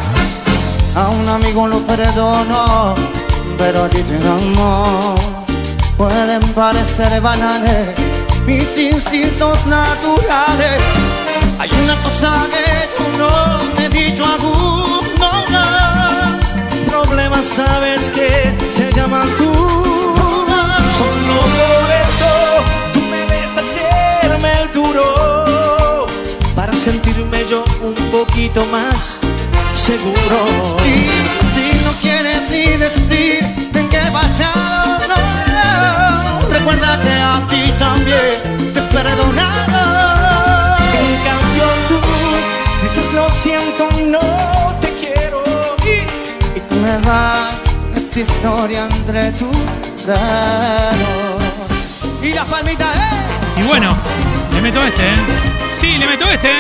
A 0.96 1.10
un 1.10 1.30
amigo 1.30 1.66
lo 1.66 1.80
perdono, 1.86 2.96
pero 3.58 3.86
a 3.86 3.90
ti 3.90 4.02
te 4.10 4.18
amo. 4.28 5.16
Pueden 5.98 6.42
parecer 6.54 7.22
banales 7.22 7.96
mis 8.46 8.70
instintos 8.78 9.66
naturales. 9.66 10.82
Hay 11.60 11.72
una 11.84 11.96
cosa 12.04 12.48
que 12.54 12.68
yo 12.98 13.06
no 13.22 13.34
te 13.76 13.86
he 13.86 13.90
dicho 13.90 14.26
aún, 14.26 15.00
no, 15.22 15.34
no. 15.54 15.66
Problemas 16.92 17.46
sabes 17.46 18.10
que 18.10 18.30
se 18.74 18.92
llaman 18.92 19.30
tú. 19.38 19.57
Sentirme 26.92 27.44
yo 27.50 27.66
un 27.82 27.96
poquito 28.12 28.66
más 28.68 29.20
seguro. 29.74 30.38
Y 30.86 31.10
si 31.54 31.84
no 31.84 31.92
quieres 32.02 32.50
ni 32.50 32.66
decir 32.78 33.44
en 33.74 33.90
qué 33.90 34.10
basado, 34.10 34.98
no, 35.12 35.20
no. 35.58 36.50
Recuerda 36.50 36.98
que 37.04 37.14
a 37.34 37.46
ti 37.50 37.74
también 37.78 38.36
te 38.74 38.80
he 38.80 38.84
perdonado. 38.84 40.78
En 41.02 41.16
cambio 41.28 41.66
tú 41.90 42.00
dices 42.84 43.14
lo 43.14 43.30
siento, 43.32 43.90
no 44.06 44.26
te 44.80 44.90
quiero. 45.02 45.44
Y 45.84 46.58
Y 46.58 46.62
tú 46.70 46.76
me 46.76 46.98
vas 47.00 47.52
esta 47.98 48.20
historia 48.22 48.88
entre 48.90 49.32
tus 49.32 49.58
dedos. 50.06 51.44
Y 52.24 52.32
la 52.32 52.46
palmita, 52.46 52.94
¡eh! 52.94 53.62
Y 53.62 53.64
bueno, 53.64 53.90
le 54.58 54.64
meto 54.64 54.84
este, 54.84 55.04
¿eh? 55.04 55.16
Sí, 55.72 55.98
le 56.00 56.08
meto 56.08 56.26
este. 56.32 56.52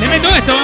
Le 0.00 0.08
meto 0.08 0.28
esto. 0.28 0.56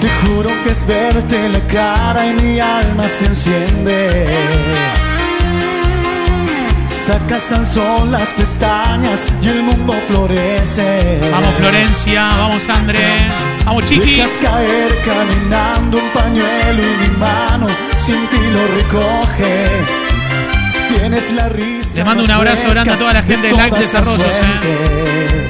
Te 0.00 0.08
juro 0.26 0.50
que 0.62 0.70
es 0.70 0.86
verte 0.86 1.48
la 1.48 1.60
cara 1.68 2.26
y 2.26 2.34
mi 2.34 2.60
alma 2.60 3.08
se 3.08 3.24
enciende. 3.24 5.05
Sacas 7.06 7.52
al 7.52 7.64
sol 7.64 8.10
las 8.10 8.32
pestañas 8.32 9.24
y 9.40 9.48
el 9.48 9.62
mundo 9.62 9.94
florece. 10.08 11.20
Vamos 11.30 11.54
Florencia, 11.54 12.26
vamos 12.36 12.68
André, 12.68 13.06
vamos 13.64 13.84
Chiqui. 13.84 14.16
Dejas 14.16 14.32
caer 14.42 14.90
caminando 15.04 15.98
un 15.98 16.10
pañuelo 16.10 16.82
y 16.82 17.08
mi 17.08 17.16
mano 17.16 17.68
sin 18.04 18.26
ti 18.26 18.40
lo 18.52 18.66
recoge. 18.76 19.66
Tienes 20.88 21.30
la 21.30 21.48
risa. 21.48 22.04
Mando 22.04 22.24
un 22.24 22.30
abrazo 22.32 22.70
grande 22.70 22.94
a 22.94 22.98
toda 22.98 23.12
la 23.12 23.22
gente 23.22 23.46
de 23.46 23.52
Live 23.52 23.78
Desarrollos, 23.78 24.26
eh. 24.26 25.48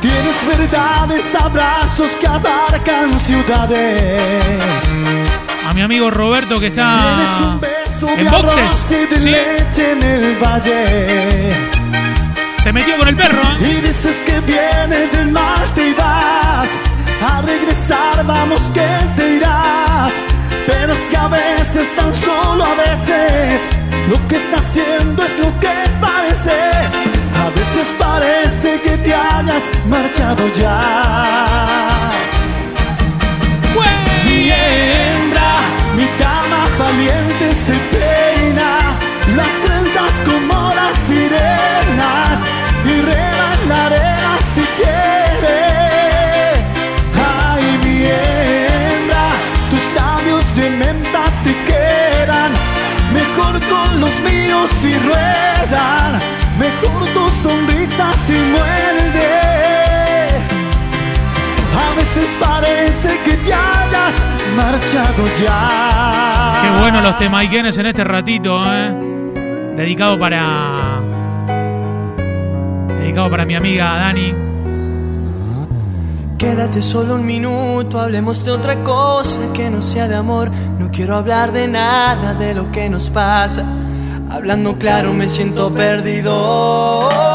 Tienes 0.00 0.58
verdades, 0.58 1.34
abrazos 1.36 2.10
que 2.20 2.26
abarcan 2.26 3.16
ciudades. 3.20 4.42
A 5.68 5.72
mi 5.72 5.82
amigo 5.82 6.10
Roberto 6.10 6.58
que 6.58 6.66
está 6.66 7.60
en 8.02 8.30
boxes. 8.30 8.86
Sí, 8.88 9.34
en 9.82 10.02
el 10.02 10.36
valle. 10.38 11.54
se 12.62 12.72
metió 12.72 12.96
con 12.98 13.08
el 13.08 13.16
perro. 13.16 13.42
¿eh? 13.60 13.78
Y 13.78 13.80
dices 13.80 14.16
que 14.26 14.40
vienes 14.40 15.12
del 15.12 15.32
norte 15.32 15.88
y 15.90 15.94
vas 15.94 16.70
a 17.22 17.42
regresar, 17.42 18.24
vamos 18.24 18.62
que 18.72 18.86
te 19.16 19.36
irás. 19.36 20.12
Pero 20.66 20.92
es 20.92 21.00
que 21.10 21.16
a 21.16 21.28
veces, 21.28 21.94
tan 21.96 22.14
solo 22.14 22.64
a 22.64 22.74
veces, 22.74 23.62
lo 24.08 24.28
que 24.28 24.36
está 24.36 24.58
haciendo 24.58 25.24
es 25.24 25.38
lo 25.38 25.60
que 25.60 25.72
parece. 26.00 26.58
A 27.42 27.48
veces 27.50 27.86
parece 27.98 28.80
que 28.80 28.96
te 28.98 29.14
hayas 29.14 29.64
marchado 29.88 30.48
ya. 30.54 31.49
Marchado 64.60 65.26
ya. 65.42 66.60
Qué 66.62 66.80
bueno 66.80 67.00
los 67.00 67.16
temaiquenes 67.16 67.76
en 67.78 67.86
este 67.86 68.04
ratito, 68.04 68.60
¿eh? 68.72 68.92
Dedicado 69.76 70.18
para. 70.18 71.00
Dedicado 72.98 73.30
para 73.30 73.44
mi 73.44 73.54
amiga 73.54 73.84
Dani. 73.84 74.34
Quédate 76.38 76.80
solo 76.80 77.16
un 77.16 77.26
minuto, 77.26 78.00
hablemos 78.00 78.44
de 78.44 78.52
otra 78.52 78.82
cosa 78.82 79.42
que 79.52 79.68
no 79.68 79.82
sea 79.82 80.08
de 80.08 80.16
amor. 80.16 80.50
No 80.78 80.90
quiero 80.90 81.16
hablar 81.16 81.52
de 81.52 81.68
nada 81.68 82.34
de 82.34 82.54
lo 82.54 82.70
que 82.70 82.88
nos 82.88 83.10
pasa. 83.10 83.64
Hablando 84.30 84.76
claro, 84.76 85.12
me 85.12 85.28
siento 85.28 85.72
perdido. 85.72 87.29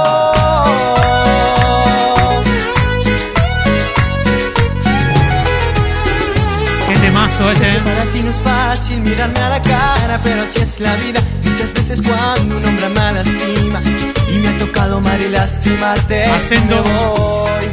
¿Eh? 7.39 7.81
Para 7.83 8.05
ti 8.11 8.23
no 8.23 8.29
es 8.29 8.41
fácil 8.41 9.01
mirarme 9.01 9.39
a 9.39 9.49
la 9.49 9.61
cara, 9.61 10.19
pero 10.23 10.41
así 10.41 10.59
es 10.59 10.79
la 10.79 10.95
vida. 10.95 11.19
Muchas 11.43 11.73
veces 11.73 12.01
cuando 12.01 12.57
un 12.57 12.65
hombre 12.65 12.89
me 12.89 13.11
lastima 13.13 13.81
y 14.29 14.37
me 14.37 14.47
ha 14.47 14.57
tocado 14.57 14.97
amar 14.97 15.21
y 15.21 15.29
lastimarte. 15.29 16.27
Me 16.27 16.81
voy, 16.81 17.65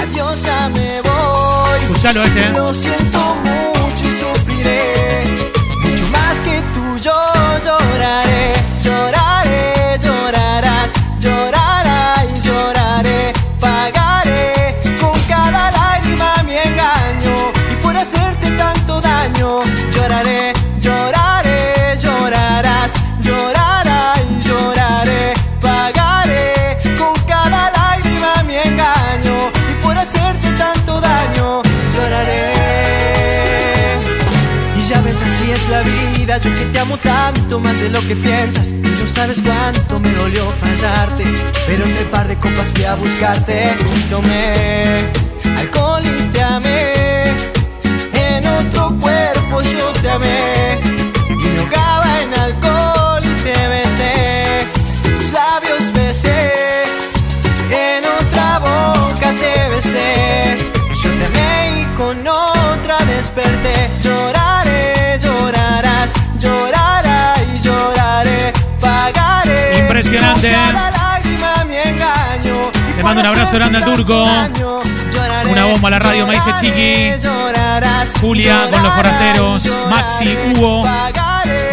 adiós, 0.00 0.42
ya 0.42 0.68
me 0.68 1.00
voy. 1.02 1.80
Escuchalo 1.80 2.22
este. 2.22 2.48
Lo 2.50 2.74
siento 2.74 3.36
mucho 3.44 4.08
y 4.08 4.18
sufriré. 4.18 4.92
Mucho 5.82 6.06
más 6.08 6.36
que 6.40 6.62
tú 6.74 6.96
yo. 6.98 7.12
Lloraré, 7.64 8.52
vida 36.18 36.38
Yo 36.38 36.50
que 36.50 36.64
te 36.66 36.78
amo 36.78 36.96
tanto 36.98 37.60
más 37.60 37.80
de 37.80 37.88
lo 37.90 38.00
que 38.06 38.16
piensas. 38.16 38.72
Y 38.72 38.76
no 38.76 39.06
sabes 39.06 39.40
cuánto 39.42 40.00
me 40.00 40.10
dolió 40.14 40.50
fallarte 40.60 41.24
Pero 41.66 41.84
entre 41.84 42.04
par 42.06 42.28
de 42.28 42.36
copas 42.36 42.68
fui 42.74 42.84
a 42.84 42.94
buscarte. 42.94 43.74
Y 43.96 44.00
tomé 44.10 44.54
alcohol 45.58 46.02
y 46.04 46.22
te 46.32 46.42
amé. 46.42 46.92
En 48.14 48.46
otro 48.46 48.96
cuerpo 49.00 49.62
yo 49.62 49.92
te 50.00 50.10
amé. 50.10 50.53
Le 72.96 73.02
mando 73.02 73.20
un 73.22 73.26
abrazo 73.26 73.56
grande 73.56 73.78
al 73.78 73.84
turco. 73.84 74.24
Una 75.48 75.64
bomba 75.64 75.88
a 75.88 75.90
la 75.92 75.98
radio, 75.98 76.26
me 76.26 76.34
dice 76.34 76.52
Chiqui. 76.60 77.12
Julia 78.20 78.68
con 78.70 78.82
los 78.82 78.94
forasteros. 78.94 79.86
Maxi, 79.88 80.36
Hugo. 80.46 80.82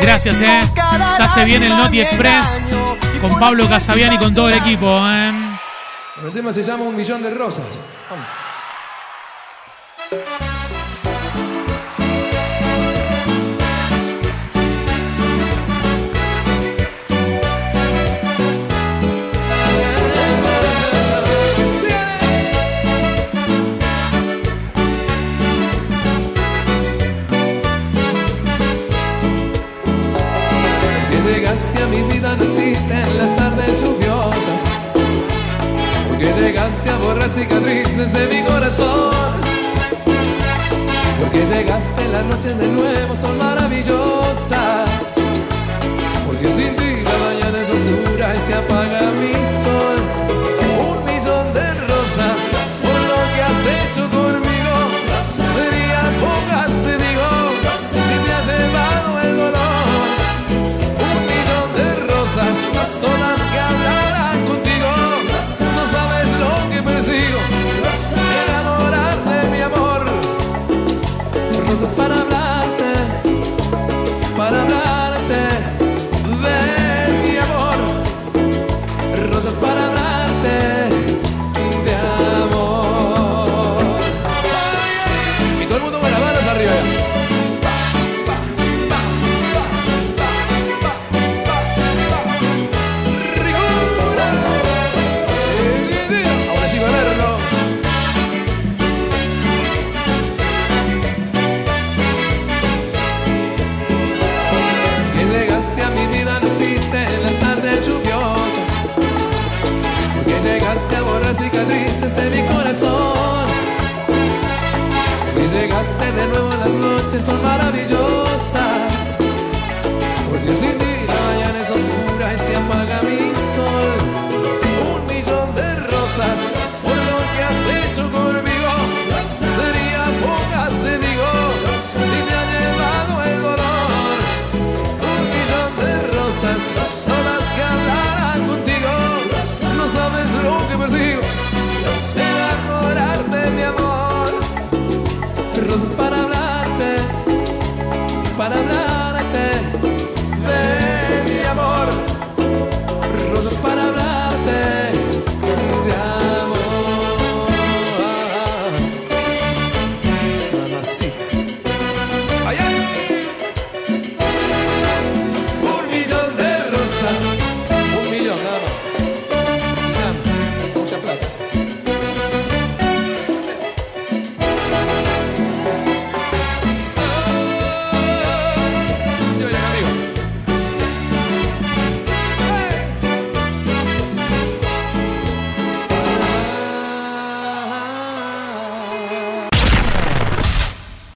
Gracias, 0.02 0.40
eh. 0.42 0.62
Ya 1.20 1.28
se 1.28 1.44
viene 1.44 1.68
el 1.68 1.78
Noti 1.78 2.02
Express 2.02 2.66
con 3.22 3.38
Pablo 3.40 3.68
Casabian 3.68 4.14
y 4.14 4.18
con 4.18 4.34
todo 4.34 4.50
el 4.50 4.58
equipo, 4.58 4.88
eh. 5.08 5.34
El 6.24 6.32
tema 6.32 6.54
se 6.54 6.64
llama 6.64 6.86
Un 6.86 6.96
Millón 6.96 7.22
de 7.24 7.32
Rosas. 7.32 7.66
Vamos. 8.10 8.26
mi 31.92 32.02
vida 32.04 32.36
no 32.38 32.44
existen 32.46 33.18
las 33.18 33.36
tardes 33.36 33.82
lluviosas. 33.82 34.62
Porque 36.08 36.34
llegaste 36.34 36.90
a 36.90 36.98
borrar 36.98 37.30
cicatrices 37.30 38.14
de 38.14 38.28
mi 38.28 38.44
corazón. 38.44 39.12
Porque 41.20 41.46
llegaste 41.46 42.08
las 42.08 42.26
noches 42.26 42.58
de 42.58 42.68
nuevo 42.68 43.14
son 43.14 43.38
maravillosas. 43.38 45.20
Porque 46.26 46.50
sin 46.50 46.76
ti 46.78 47.02
la 47.04 47.18
mañana 47.28 47.62
es 47.62 47.70
oscura 47.70 48.36
y 48.36 48.40
se 48.40 48.54
apaga 48.54 49.12
mis 49.20 49.61